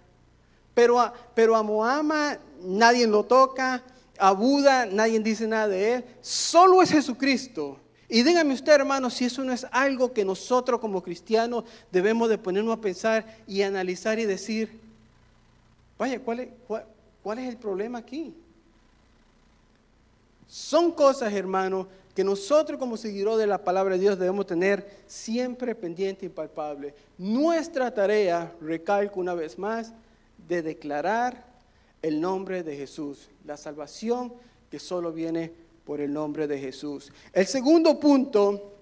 Pero 0.74 1.00
a, 1.00 1.10
pero 1.34 1.56
a 1.56 1.62
Mohammed 1.62 2.36
nadie 2.62 3.06
lo 3.06 3.24
toca, 3.24 3.82
a 4.18 4.32
Buda 4.32 4.84
nadie 4.84 5.18
dice 5.20 5.46
nada 5.46 5.68
de 5.68 5.94
él, 5.94 6.04
solo 6.20 6.82
es 6.82 6.90
Jesucristo. 6.90 7.80
Y 8.10 8.22
dígame 8.24 8.52
usted, 8.52 8.74
hermano, 8.74 9.08
si 9.08 9.24
eso 9.24 9.42
no 9.42 9.54
es 9.54 9.66
algo 9.70 10.12
que 10.12 10.26
nosotros 10.26 10.78
como 10.80 11.02
cristianos 11.02 11.64
debemos 11.90 12.28
de 12.28 12.36
ponernos 12.36 12.76
a 12.76 12.80
pensar 12.82 13.24
y 13.46 13.62
analizar 13.62 14.18
y 14.18 14.26
decir, 14.26 14.78
vaya, 15.98 16.20
¿cuál 16.20 16.40
es, 16.40 16.48
cuál, 17.22 17.38
es 17.38 17.48
el 17.48 17.56
problema 17.56 18.00
aquí? 18.00 18.34
Son 20.48 20.92
cosas, 20.92 21.32
hermano, 21.34 21.86
que 22.14 22.24
nosotros 22.24 22.78
como 22.78 22.96
seguidores 22.96 23.38
de 23.38 23.46
la 23.46 23.62
palabra 23.62 23.94
de 23.94 24.00
Dios 24.00 24.18
debemos 24.18 24.46
tener 24.46 24.88
siempre 25.06 25.74
pendiente 25.74 26.26
y 26.26 26.30
palpable. 26.30 26.94
Nuestra 27.18 27.94
tarea, 27.94 28.52
recalco 28.60 29.20
una 29.20 29.34
vez 29.34 29.58
más, 29.58 29.92
de 30.48 30.62
declarar 30.62 31.44
el 32.02 32.20
nombre 32.20 32.62
de 32.62 32.76
Jesús, 32.76 33.28
la 33.44 33.56
salvación 33.56 34.32
que 34.70 34.78
solo 34.78 35.12
viene 35.12 35.52
por 35.84 36.00
el 36.00 36.12
nombre 36.12 36.46
de 36.46 36.58
Jesús. 36.58 37.12
El 37.32 37.46
segundo 37.46 38.00
punto 38.00 38.72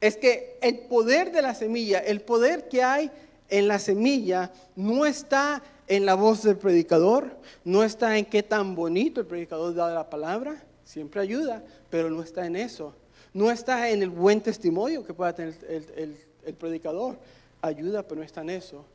es 0.00 0.16
que 0.16 0.58
el 0.62 0.80
poder 0.80 1.30
de 1.32 1.42
la 1.42 1.54
semilla, 1.54 1.98
el 1.98 2.22
poder 2.22 2.68
que 2.68 2.82
hay 2.82 3.10
en 3.48 3.68
la 3.68 3.78
semilla, 3.78 4.50
no 4.74 5.06
está 5.06 5.62
en 5.86 6.06
la 6.06 6.14
voz 6.14 6.42
del 6.42 6.56
predicador, 6.56 7.36
no 7.64 7.82
está 7.82 8.18
en 8.18 8.24
qué 8.24 8.42
tan 8.42 8.74
bonito 8.74 9.20
el 9.20 9.26
predicador 9.26 9.74
da 9.74 9.92
la 9.92 10.10
palabra, 10.10 10.64
siempre 10.88 11.20
ayuda, 11.20 11.62
pero 11.90 12.08
no 12.08 12.22
está 12.22 12.46
en 12.46 12.56
eso. 12.56 12.94
No 13.34 13.50
está 13.50 13.90
en 13.90 14.02
el 14.02 14.08
buen 14.08 14.40
testimonio 14.40 15.04
que 15.04 15.12
pueda 15.12 15.34
tener 15.34 15.54
el, 15.68 16.16
el 16.46 16.54
predicador, 16.54 17.18
ayuda, 17.60 18.02
pero 18.02 18.20
no 18.20 18.24
está 18.24 18.40
en 18.40 18.50
eso. 18.50 18.86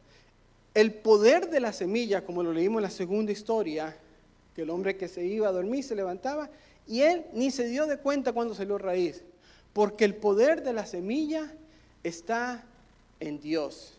El 0.74 0.92
poder 0.92 1.52
de 1.52 1.60
la 1.60 1.72
semilla, 1.72 2.26
como 2.26 2.42
lo 2.42 2.52
leímos 2.52 2.80
en 2.80 2.84
la 2.84 2.90
segunda 2.90 3.32
historia, 3.32 3.96
que 4.56 4.64
el 4.64 4.72
hombre 4.72 4.98
que 4.98 5.08
se 5.08 5.24
iba 5.24 5.48
a 5.48 5.52
dormir 5.52 5.84
se 5.84 5.96
levantaba 5.96 6.50
y 6.88 7.02
él 7.02 7.26
ni 7.32 7.52
se 7.52 7.68
dio 7.68 7.86
de 7.86 7.98
cuenta 7.98 8.34
cuando 8.34 8.56
salió 8.56 8.80
raíz, 8.80 9.24
porque 9.72 10.04
el 10.04 10.16
poder 10.16 10.64
de 10.64 10.74
la 10.74 10.88
semilla 10.88 11.54
está 12.04 12.64
en 13.20 13.40
Dios, 13.40 13.94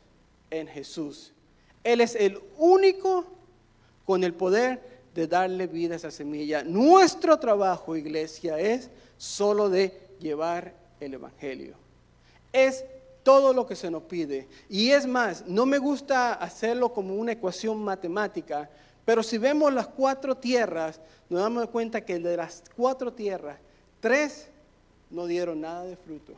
en 0.50 0.66
Jesús. 0.66 1.32
Él 1.84 2.00
es 2.00 2.16
el 2.16 2.40
único 2.58 3.24
con 4.04 4.24
el 4.24 4.34
poder 4.34 4.93
de 5.14 5.26
darle 5.26 5.66
vida 5.66 5.94
a 5.94 5.96
esa 5.96 6.10
semilla. 6.10 6.64
Nuestro 6.64 7.38
trabajo, 7.38 7.96
iglesia, 7.96 8.58
es 8.58 8.90
solo 9.16 9.70
de 9.70 9.92
llevar 10.20 10.74
el 11.00 11.14
Evangelio. 11.14 11.76
Es 12.52 12.84
todo 13.22 13.52
lo 13.52 13.66
que 13.66 13.76
se 13.76 13.90
nos 13.90 14.02
pide. 14.04 14.48
Y 14.68 14.90
es 14.90 15.06
más, 15.06 15.46
no 15.46 15.66
me 15.66 15.78
gusta 15.78 16.34
hacerlo 16.34 16.92
como 16.92 17.14
una 17.14 17.32
ecuación 17.32 17.82
matemática, 17.82 18.68
pero 19.04 19.22
si 19.22 19.38
vemos 19.38 19.72
las 19.72 19.86
cuatro 19.86 20.36
tierras, 20.36 21.00
nos 21.28 21.40
damos 21.40 21.68
cuenta 21.68 22.04
que 22.04 22.18
de 22.18 22.36
las 22.36 22.62
cuatro 22.76 23.12
tierras, 23.12 23.58
tres 24.00 24.48
no 25.10 25.26
dieron 25.26 25.60
nada 25.60 25.84
de 25.84 25.96
fruto. 25.96 26.34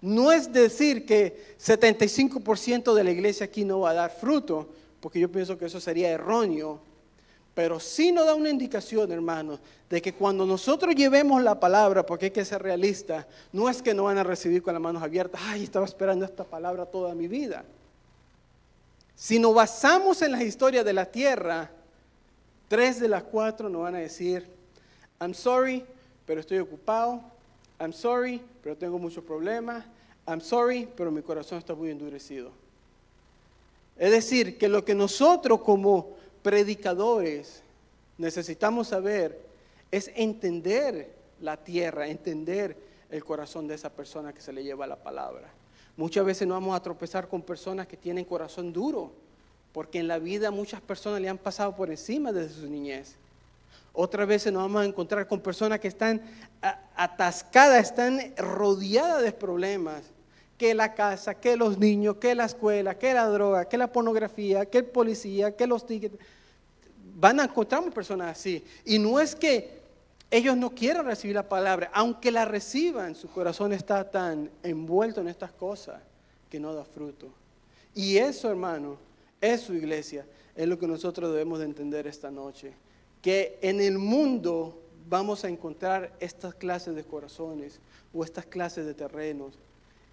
No 0.00 0.32
es 0.32 0.52
decir 0.52 1.06
que 1.06 1.56
75% 1.58 2.94
de 2.94 3.04
la 3.04 3.10
iglesia 3.10 3.46
aquí 3.46 3.64
no 3.64 3.80
va 3.80 3.90
a 3.90 3.94
dar 3.94 4.10
fruto, 4.10 4.68
porque 5.00 5.20
yo 5.20 5.30
pienso 5.30 5.58
que 5.58 5.66
eso 5.66 5.80
sería 5.80 6.10
erróneo. 6.10 6.80
Pero 7.56 7.80
sí 7.80 8.12
nos 8.12 8.26
da 8.26 8.34
una 8.34 8.50
indicación, 8.50 9.10
hermanos, 9.10 9.60
de 9.88 10.02
que 10.02 10.12
cuando 10.12 10.44
nosotros 10.44 10.94
llevemos 10.94 11.42
la 11.42 11.58
palabra, 11.58 12.04
porque 12.04 12.26
hay 12.26 12.30
que 12.30 12.44
ser 12.44 12.62
realista, 12.62 13.26
no 13.50 13.70
es 13.70 13.80
que 13.80 13.94
no 13.94 14.04
van 14.04 14.18
a 14.18 14.22
recibir 14.22 14.62
con 14.62 14.74
las 14.74 14.82
manos 14.82 15.02
abiertas, 15.02 15.40
ay, 15.42 15.64
estaba 15.64 15.86
esperando 15.86 16.26
esta 16.26 16.44
palabra 16.44 16.84
toda 16.84 17.14
mi 17.14 17.28
vida. 17.28 17.64
Si 19.14 19.38
nos 19.38 19.54
basamos 19.54 20.20
en 20.20 20.32
la 20.32 20.44
historia 20.44 20.84
de 20.84 20.92
la 20.92 21.06
tierra, 21.06 21.70
tres 22.68 23.00
de 23.00 23.08
las 23.08 23.22
cuatro 23.22 23.70
nos 23.70 23.84
van 23.84 23.94
a 23.94 24.00
decir, 24.00 24.46
I'm 25.18 25.32
sorry, 25.32 25.82
pero 26.26 26.42
estoy 26.42 26.58
ocupado, 26.58 27.22
I'm 27.80 27.94
sorry, 27.94 28.42
pero 28.62 28.76
tengo 28.76 28.98
muchos 28.98 29.24
problemas, 29.24 29.82
I'm 30.28 30.42
sorry, 30.42 30.86
pero 30.94 31.10
mi 31.10 31.22
corazón 31.22 31.56
está 31.56 31.74
muy 31.74 31.88
endurecido. 31.88 32.50
Es 33.96 34.10
decir, 34.10 34.58
que 34.58 34.68
lo 34.68 34.84
que 34.84 34.94
nosotros 34.94 35.62
como 35.62 36.15
predicadores 36.46 37.60
necesitamos 38.18 38.86
saber 38.86 39.36
es 39.90 40.12
entender 40.14 41.12
la 41.40 41.56
tierra, 41.56 42.06
entender 42.06 42.76
el 43.10 43.24
corazón 43.24 43.66
de 43.66 43.74
esa 43.74 43.90
persona 43.90 44.32
que 44.32 44.40
se 44.40 44.52
le 44.52 44.62
lleva 44.62 44.86
la 44.86 44.94
palabra. 44.94 45.48
Muchas 45.96 46.24
veces 46.24 46.46
nos 46.46 46.58
vamos 46.58 46.76
a 46.76 46.82
tropezar 46.84 47.26
con 47.26 47.42
personas 47.42 47.88
que 47.88 47.96
tienen 47.96 48.24
corazón 48.24 48.72
duro, 48.72 49.10
porque 49.72 49.98
en 49.98 50.06
la 50.06 50.20
vida 50.20 50.52
muchas 50.52 50.80
personas 50.80 51.20
le 51.20 51.28
han 51.28 51.36
pasado 51.36 51.74
por 51.74 51.90
encima 51.90 52.30
desde 52.30 52.60
su 52.60 52.70
niñez. 52.70 53.16
Otras 53.92 54.28
veces 54.28 54.52
nos 54.52 54.62
vamos 54.62 54.82
a 54.82 54.84
encontrar 54.84 55.26
con 55.26 55.40
personas 55.40 55.80
que 55.80 55.88
están 55.88 56.22
atascadas, 56.94 57.86
están 57.86 58.20
rodeadas 58.36 59.24
de 59.24 59.32
problemas 59.32 60.04
que 60.58 60.74
la 60.74 60.94
casa, 60.94 61.34
que 61.34 61.56
los 61.56 61.78
niños, 61.78 62.16
que 62.16 62.34
la 62.34 62.46
escuela, 62.46 62.98
que 62.98 63.12
la 63.12 63.26
droga, 63.26 63.66
que 63.66 63.76
la 63.76 63.92
pornografía, 63.92 64.66
que 64.66 64.78
el 64.78 64.86
policía, 64.86 65.54
que 65.54 65.66
los 65.66 65.86
tickets. 65.86 66.16
Van 67.14 67.40
a 67.40 67.44
encontrar 67.44 67.90
personas 67.92 68.38
así. 68.38 68.64
Y 68.84 68.98
no 68.98 69.20
es 69.20 69.34
que 69.34 69.80
ellos 70.30 70.56
no 70.56 70.70
quieran 70.70 71.06
recibir 71.06 71.36
la 71.36 71.48
palabra, 71.48 71.90
aunque 71.92 72.30
la 72.30 72.44
reciban, 72.44 73.14
su 73.14 73.28
corazón 73.28 73.72
está 73.72 74.10
tan 74.10 74.50
envuelto 74.62 75.20
en 75.20 75.28
estas 75.28 75.52
cosas 75.52 76.02
que 76.50 76.58
no 76.58 76.74
da 76.74 76.84
fruto. 76.84 77.28
Y 77.94 78.18
eso, 78.18 78.50
hermano, 78.50 78.98
es 79.40 79.60
su 79.60 79.74
iglesia, 79.74 80.26
es 80.54 80.66
lo 80.66 80.78
que 80.78 80.86
nosotros 80.86 81.30
debemos 81.30 81.58
de 81.58 81.66
entender 81.66 82.06
esta 82.06 82.30
noche. 82.30 82.72
Que 83.22 83.58
en 83.62 83.80
el 83.80 83.98
mundo 83.98 84.82
vamos 85.08 85.44
a 85.44 85.48
encontrar 85.48 86.12
estas 86.20 86.54
clases 86.54 86.94
de 86.94 87.04
corazones 87.04 87.80
o 88.12 88.24
estas 88.24 88.46
clases 88.46 88.84
de 88.84 88.94
terrenos. 88.94 89.58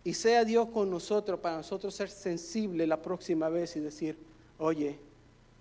Y 0.04 0.14
sea 0.14 0.44
Dios 0.44 0.70
con 0.70 0.90
nosotros 0.90 1.40
para 1.40 1.58
nosotros 1.58 1.96
ser 1.96 2.10
sensibles 2.10 2.88
la 2.88 3.02
próxima 3.02 3.48
vez 3.50 3.76
y 3.78 3.80
decir, 3.80 4.18
oye, 4.58 5.00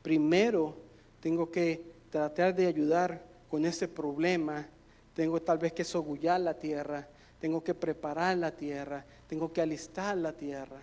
primero 0.03 0.75
tengo 1.21 1.51
que 1.51 1.81
tratar 2.11 2.55
de 2.55 2.67
ayudar 2.67 3.23
con 3.49 3.65
ese 3.65 3.87
problema, 3.87 4.67
tengo 5.15 5.41
tal 5.41 5.59
vez 5.59 5.73
que 5.73 5.85
sogullar 5.85 6.41
la 6.41 6.55
tierra, 6.55 7.07
tengo 7.39 7.63
que 7.63 7.75
preparar 7.75 8.37
la 8.37 8.51
tierra, 8.51 9.05
tengo 9.29 9.53
que 9.53 9.61
alistar 9.61 10.17
la 10.17 10.33
tierra 10.33 10.81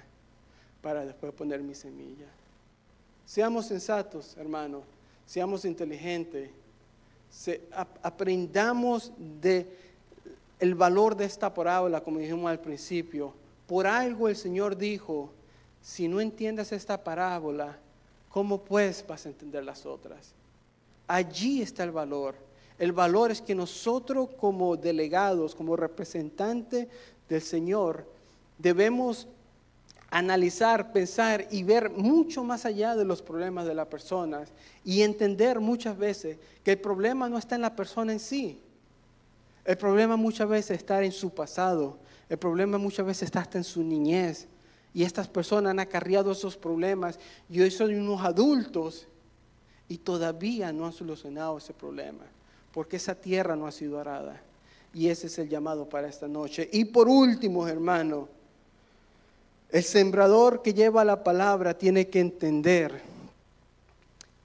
para 0.81 1.05
después 1.05 1.33
poner 1.33 1.61
mi 1.61 1.75
semilla. 1.75 2.27
Seamos 3.25 3.67
sensatos, 3.67 4.37
hermanos, 4.37 4.83
seamos 5.25 5.65
inteligentes, 5.65 6.49
aprendamos 8.01 9.11
de 9.41 9.67
valor 10.75 11.15
de 11.15 11.25
esta 11.25 11.53
parábola, 11.53 12.01
como 12.01 12.19
dijimos 12.19 12.49
al 12.49 12.59
principio. 12.59 13.33
Por 13.69 13.85
algo 13.85 14.27
el 14.27 14.35
Señor 14.35 14.75
dijo, 14.75 15.31
si 15.79 16.07
no 16.07 16.19
entiendes 16.19 16.71
esta 16.71 17.03
parábola, 17.03 17.77
¿cómo 18.29 18.63
pues 18.63 19.05
vas 19.07 19.27
a 19.27 19.29
entender 19.29 19.63
las 19.63 19.85
otras? 19.85 20.33
Allí 21.07 21.61
está 21.61 21.83
el 21.83 21.91
valor. 21.91 22.33
El 22.79 22.93
valor 22.93 23.29
es 23.29 23.43
que 23.43 23.53
nosotros 23.53 24.29
como 24.39 24.75
delegados, 24.75 25.53
como 25.53 25.75
representantes 25.75 26.87
del 27.29 27.43
Señor, 27.43 28.11
debemos 28.57 29.27
analizar, 30.09 30.91
pensar 30.91 31.47
y 31.51 31.61
ver 31.61 31.91
mucho 31.91 32.43
más 32.43 32.65
allá 32.65 32.95
de 32.95 33.05
los 33.05 33.21
problemas 33.21 33.67
de 33.67 33.75
las 33.75 33.85
personas 33.85 34.49
y 34.83 35.03
entender 35.03 35.59
muchas 35.59 35.95
veces 35.95 36.39
que 36.63 36.71
el 36.71 36.79
problema 36.79 37.29
no 37.29 37.37
está 37.37 37.53
en 37.53 37.61
la 37.61 37.75
persona 37.75 38.13
en 38.13 38.19
sí. 38.19 38.63
El 39.63 39.77
problema 39.77 40.15
muchas 40.15 40.49
veces 40.49 40.79
está 40.79 41.03
en 41.03 41.11
su 41.11 41.29
pasado. 41.29 41.99
El 42.29 42.37
problema 42.37 42.77
muchas 42.77 43.05
veces 43.05 43.23
está 43.23 43.41
hasta 43.41 43.57
en 43.57 43.63
su 43.63 43.83
niñez. 43.83 44.47
Y 44.93 45.03
estas 45.03 45.27
personas 45.27 45.71
han 45.71 45.79
acarreado 45.79 46.31
esos 46.31 46.57
problemas 46.57 47.19
y 47.49 47.61
hoy 47.61 47.69
son 47.69 47.93
unos 47.93 48.21
adultos 48.21 49.07
y 49.87 49.97
todavía 49.97 50.71
no 50.71 50.85
han 50.85 50.93
solucionado 50.93 51.57
ese 51.57 51.73
problema 51.73 52.23
porque 52.73 52.97
esa 52.97 53.15
tierra 53.15 53.55
no 53.55 53.67
ha 53.67 53.71
sido 53.71 53.99
arada. 53.99 54.41
Y 54.93 55.07
ese 55.09 55.27
es 55.27 55.37
el 55.37 55.49
llamado 55.49 55.87
para 55.87 56.07
esta 56.07 56.27
noche. 56.27 56.69
Y 56.71 56.85
por 56.85 57.07
último, 57.07 57.67
hermano, 57.67 58.27
el 59.69 59.83
sembrador 59.83 60.61
que 60.61 60.73
lleva 60.73 61.05
la 61.05 61.23
palabra 61.23 61.77
tiene 61.77 62.07
que 62.07 62.19
entender 62.19 63.01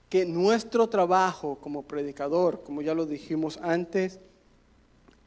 que 0.09 0.27
nuestro 0.27 0.89
trabajo 0.89 1.57
como 1.61 1.83
predicador, 1.83 2.63
como 2.63 2.83
ya 2.83 2.95
lo 2.95 3.07
dijimos 3.07 3.59
antes, 3.63 4.21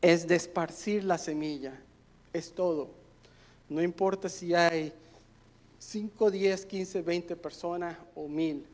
es 0.01 0.27
de 0.27 0.35
esparcir 0.35 1.03
la 1.03 1.17
semilla. 1.17 1.73
Es 2.33 2.51
todo. 2.51 2.89
No 3.69 3.81
importa 3.81 4.29
si 4.29 4.53
hay 4.53 4.93
5, 5.79 6.31
10, 6.31 6.65
15, 6.65 7.01
20 7.01 7.35
personas 7.35 7.97
o 8.15 8.27
mil. 8.27 8.65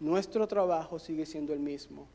Nuestro 0.00 0.46
trabajo 0.46 0.98
sigue 0.98 1.26
siendo 1.26 1.52
el 1.52 1.60
mismo. 1.60 2.06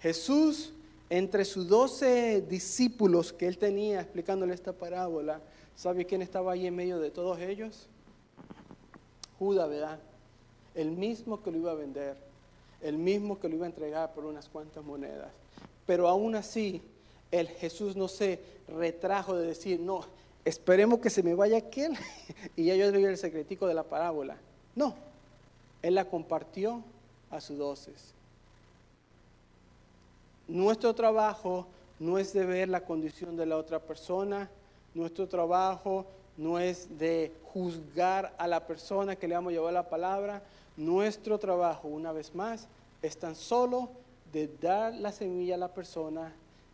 Jesús, 0.00 0.72
entre 1.10 1.44
sus 1.44 1.68
doce 1.68 2.42
discípulos 2.42 3.32
que 3.32 3.46
él 3.46 3.58
tenía 3.58 4.00
explicándole 4.00 4.54
esta 4.54 4.72
parábola, 4.72 5.40
¿Sabe 5.76 6.06
quién 6.06 6.22
estaba 6.22 6.52
ahí 6.52 6.66
en 6.66 6.74
medio 6.74 6.98
de 6.98 7.10
todos 7.10 7.38
ellos? 7.38 7.86
Judas, 9.38 9.68
¿verdad? 9.68 9.98
El 10.74 10.90
mismo 10.90 11.42
que 11.42 11.50
lo 11.50 11.58
iba 11.58 11.72
a 11.72 11.74
vender, 11.74 12.16
el 12.80 12.96
mismo 12.96 13.38
que 13.38 13.48
lo 13.48 13.56
iba 13.56 13.66
a 13.66 13.68
entregar 13.68 14.14
por 14.14 14.24
unas 14.24 14.48
cuantas 14.48 14.82
monedas. 14.82 15.28
Pero 15.86 16.08
aún 16.08 16.34
así, 16.34 16.80
el 17.30 17.48
Jesús 17.48 17.96
no 17.96 18.08
se 18.08 18.40
retrajo 18.68 19.36
de 19.36 19.46
decir, 19.46 19.80
no, 19.80 20.04
esperemos 20.44 21.00
que 21.00 21.10
se 21.10 21.22
me 21.22 21.34
vaya 21.34 21.58
aquel 21.58 21.92
y 22.56 22.64
ya 22.64 22.76
yo 22.76 22.90
doy 22.92 23.04
el 23.04 23.18
secretico 23.18 23.66
de 23.66 23.74
la 23.74 23.82
parábola. 23.82 24.36
No, 24.74 24.94
Él 25.82 25.94
la 25.94 26.04
compartió 26.04 26.82
a 27.30 27.40
sus 27.40 27.58
doces. 27.58 28.14
Nuestro 30.48 30.94
trabajo 30.94 31.66
no 31.98 32.18
es 32.18 32.32
de 32.32 32.44
ver 32.44 32.68
la 32.68 32.82
condición 32.84 33.36
de 33.36 33.46
la 33.46 33.56
otra 33.56 33.80
persona, 33.80 34.48
nuestro 34.94 35.26
trabajo 35.26 36.06
no 36.36 36.58
es 36.58 36.98
de 36.98 37.32
juzgar 37.52 38.34
a 38.38 38.46
la 38.46 38.66
persona 38.66 39.16
que 39.16 39.26
le 39.26 39.34
vamos 39.34 39.50
a 39.50 39.54
llevar 39.54 39.72
la 39.72 39.88
palabra. 39.88 40.42
Nuestro 40.76 41.38
trabajo, 41.38 41.88
una 41.88 42.12
vez 42.12 42.34
más, 42.34 42.68
es 43.02 43.16
tan 43.16 43.34
solo 43.34 43.90
de 44.32 44.48
dar 44.60 44.94
la 44.94 45.12
semilla 45.12 45.54
a 45.54 45.58
la 45.58 45.72
persona 45.72 46.32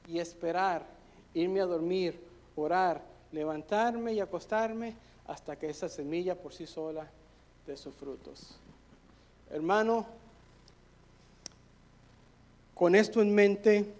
y 0.08 0.18
esperar, 0.18 0.86
irme 1.34 1.60
a 1.60 1.66
dormir, 1.66 2.20
orar, 2.56 3.02
levantarme 3.30 4.12
y 4.12 4.20
acostarme 4.20 4.94
hasta 5.26 5.56
que 5.56 5.70
esa 5.70 5.88
semilla 5.88 6.34
por 6.34 6.52
sí 6.52 6.66
sola 6.66 7.08
dé 7.66 7.76
sus 7.76 7.94
frutos. 7.94 8.56
Hermano, 9.50 10.06
con 12.74 12.94
esto 12.94 13.22
en 13.22 13.34
mente, 13.34 13.94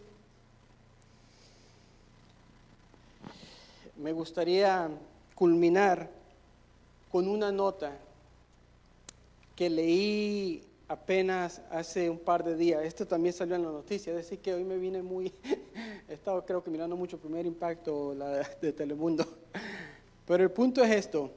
me 3.97 4.13
gustaría 4.13 4.91
culminar 5.35 6.09
con 7.11 7.29
una 7.29 7.53
nota 7.53 7.97
que 9.55 9.71
leí 9.71 10.65
apenas 10.93 11.61
hace 11.71 12.09
un 12.09 12.19
par 12.19 12.45
de 12.45 12.57
días. 12.57 12.85
Esto 12.85 13.07
también 13.07 13.33
salió 13.33 13.57
en 13.57 13.63
la 13.63 13.71
noticia, 13.71 14.11
es 14.13 14.17
decir, 14.17 14.39
que 14.39 14.55
hoy 14.55 14.65
me 14.65 14.77
vine 14.77 15.03
muy, 15.03 15.33
he 16.09 16.15
estado 16.15 16.45
creo 16.45 16.63
que 16.63 16.71
mirando 16.71 16.97
mucho 16.97 17.19
primer 17.19 17.47
impacto 17.47 18.15
de 18.61 18.73
Telemundo. 18.73 19.27
Pero 20.27 20.45
el 20.45 20.51
punto 20.51 20.83
es 20.85 20.91
esto. 20.91 21.31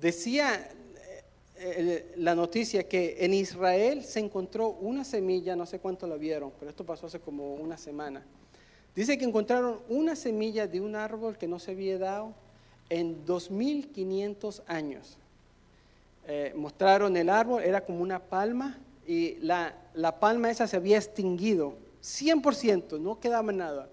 Decía 0.00 0.70
eh, 1.56 2.12
la 2.16 2.34
noticia 2.34 2.88
que 2.88 3.16
en 3.20 3.34
Israel 3.34 4.04
se 4.04 4.20
encontró 4.20 4.70
una 4.70 5.04
semilla, 5.04 5.56
no 5.56 5.66
sé 5.66 5.78
cuánto 5.78 6.06
la 6.06 6.16
vieron, 6.16 6.52
pero 6.58 6.70
esto 6.70 6.84
pasó 6.84 7.06
hace 7.06 7.20
como 7.20 7.54
una 7.54 7.76
semana 7.76 8.24
Dice 8.98 9.16
que 9.16 9.24
encontraron 9.24 9.78
una 9.88 10.16
semilla 10.16 10.66
de 10.66 10.80
un 10.80 10.96
árbol 10.96 11.38
que 11.38 11.46
no 11.46 11.60
se 11.60 11.70
había 11.70 11.98
dado 11.98 12.34
en 12.88 13.24
2500 13.24 14.64
años. 14.66 15.16
Eh, 16.30 16.52
mostraron 16.54 17.16
el 17.16 17.30
árbol, 17.30 17.62
era 17.62 17.80
como 17.80 18.02
una 18.02 18.18
palma 18.18 18.76
y 19.06 19.36
la, 19.36 19.74
la 19.94 20.20
palma 20.20 20.50
esa 20.50 20.66
se 20.66 20.76
había 20.76 20.98
extinguido, 20.98 21.72
100%, 22.02 23.00
no 23.00 23.18
quedaba 23.18 23.50
nada. 23.50 23.88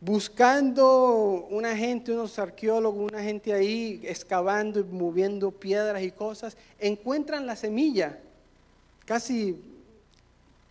Buscando 0.00 1.46
una 1.48 1.76
gente, 1.76 2.10
unos 2.10 2.36
arqueólogos, 2.40 3.12
una 3.12 3.22
gente 3.22 3.52
ahí 3.52 4.00
excavando 4.02 4.80
y 4.80 4.82
moviendo 4.82 5.52
piedras 5.52 6.02
y 6.02 6.10
cosas, 6.10 6.56
encuentran 6.80 7.46
la 7.46 7.54
semilla, 7.54 8.18
casi 9.04 9.56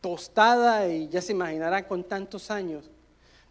tostada 0.01 0.89
y 0.89 1.07
ya 1.07 1.21
se 1.21 1.31
imaginarán 1.31 1.85
con 1.85 2.03
tantos 2.03 2.51
años. 2.51 2.91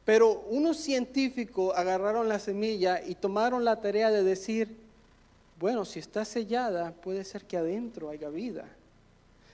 Pero 0.05 0.45
unos 0.51 0.77
científicos 0.77 1.73
agarraron 1.75 2.29
la 2.29 2.39
semilla 2.39 3.03
y 3.03 3.15
tomaron 3.15 3.65
la 3.65 3.81
tarea 3.81 4.11
de 4.11 4.23
decir, 4.23 4.84
bueno, 5.65 5.87
si 5.87 5.99
está 5.99 6.27
sellada, 6.27 6.93
puede 6.93 7.25
ser 7.25 7.47
que 7.47 7.57
adentro 7.57 8.11
haya 8.11 8.29
vida. 8.29 8.69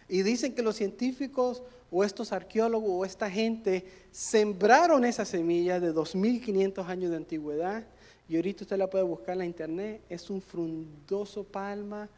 Y 0.09 0.23
dicen 0.23 0.57
que 0.57 0.61
los 0.61 0.75
científicos 0.75 1.63
o 1.89 2.03
estos 2.03 2.33
arqueólogos 2.33 2.91
o 2.91 3.05
esta 3.05 3.31
gente 3.31 3.85
sembraron 4.11 5.05
esa 5.05 5.25
semilla 5.25 5.79
de 5.79 5.93
2500 5.93 6.89
años 6.89 7.13
de 7.13 7.17
antigüedad 7.17 7.85
y 8.29 8.35
ahorita 8.35 8.65
usted 8.65 8.77
la 8.77 8.91
puede 8.91 9.05
buscar 9.05 9.35
en 9.35 9.39
la 9.39 9.45
internet. 9.45 10.01
Es 10.09 10.31
un 10.31 10.43
frondoso 10.43 11.45
palma 11.45 12.09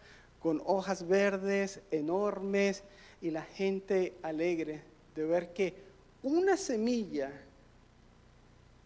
con 0.41 0.63
hojas 0.65 1.07
verdes 1.07 1.83
enormes 1.91 2.85
y 3.21 3.31
la 3.31 3.43
gente 3.43 4.15
alegre 4.23 4.81
de 5.15 5.25
ver 5.27 5.53
que 5.53 5.75
una 6.23 6.57
semilla 6.57 7.31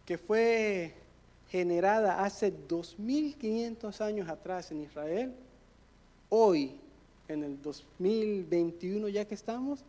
que 0.05 0.17
fue 0.17 0.93
generada 1.49 2.23
hace 2.23 2.51
2500 2.51 4.01
años 4.01 4.27
atrás 4.29 4.71
en 4.71 4.81
Israel, 4.81 5.33
hoy, 6.29 6.71
en 7.27 7.43
el 7.43 7.61
2021 7.61 9.07
ya 9.09 9.25
que 9.25 9.35
estamos, 9.35 9.79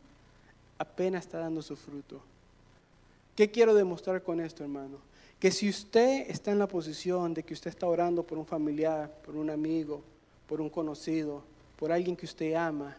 apenas 0.79 1.25
está 1.25 1.38
dando 1.38 1.62
su 1.62 1.77
fruto. 1.77 2.21
¿Qué 3.35 3.51
quiero 3.51 3.75
demostrar 3.75 4.23
con 4.23 4.40
esto, 4.40 4.62
hermano? 4.62 4.99
Que 5.38 5.51
si 5.51 5.68
usted 5.68 6.29
está 6.29 6.51
en 6.51 6.59
la 6.59 6.66
posición 6.66 7.35
de 7.35 7.44
que 7.44 7.55
usted 7.55 7.71
está 7.71 7.87
orando 7.87 8.25
por 8.25 8.38
un 8.38 8.47
familiar, 8.47 9.12
por 9.25 9.37
un 9.37 9.51
amigo, 9.51 10.03
por 10.49 10.61
un 10.61 10.68
conocido, 10.68 11.42
por 11.77 11.92
alguien 11.92 12.16
que 12.16 12.27
usted 12.27 12.55
ama, 12.55 12.97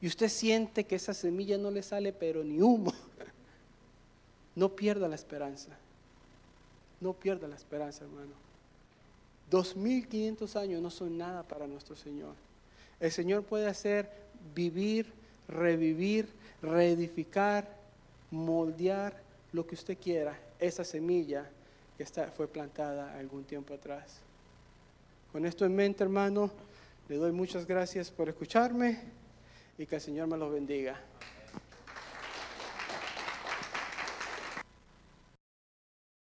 y 0.00 0.06
usted 0.06 0.28
siente 0.28 0.84
que 0.84 0.96
esa 0.96 1.14
semilla 1.14 1.58
no 1.58 1.70
le 1.70 1.82
sale 1.82 2.12
pero 2.12 2.42
ni 2.42 2.60
humo, 2.60 2.92
no 4.54 4.74
pierda 4.74 5.08
la 5.08 5.14
esperanza. 5.14 5.70
No 7.04 7.12
pierda 7.12 7.46
la 7.46 7.56
esperanza, 7.56 8.02
hermano. 8.02 8.32
2500 9.50 10.56
años 10.56 10.80
no 10.80 10.90
son 10.90 11.18
nada 11.18 11.42
para 11.42 11.66
nuestro 11.66 11.94
Señor. 11.94 12.32
El 12.98 13.12
Señor 13.12 13.42
puede 13.42 13.66
hacer 13.66 14.10
vivir, 14.54 15.12
revivir, 15.46 16.26
reedificar, 16.62 17.68
moldear 18.30 19.20
lo 19.52 19.66
que 19.66 19.74
usted 19.74 19.98
quiera, 19.98 20.40
esa 20.58 20.82
semilla 20.82 21.46
que 21.98 22.04
está, 22.04 22.28
fue 22.28 22.48
plantada 22.48 23.18
algún 23.18 23.44
tiempo 23.44 23.74
atrás. 23.74 24.20
Con 25.30 25.44
esto 25.44 25.66
en 25.66 25.76
mente, 25.76 26.02
hermano, 26.04 26.50
le 27.10 27.16
doy 27.16 27.32
muchas 27.32 27.66
gracias 27.66 28.10
por 28.10 28.30
escucharme 28.30 28.98
y 29.76 29.84
que 29.84 29.96
el 29.96 30.00
Señor 30.00 30.26
me 30.26 30.38
los 30.38 30.50
bendiga. 30.50 30.98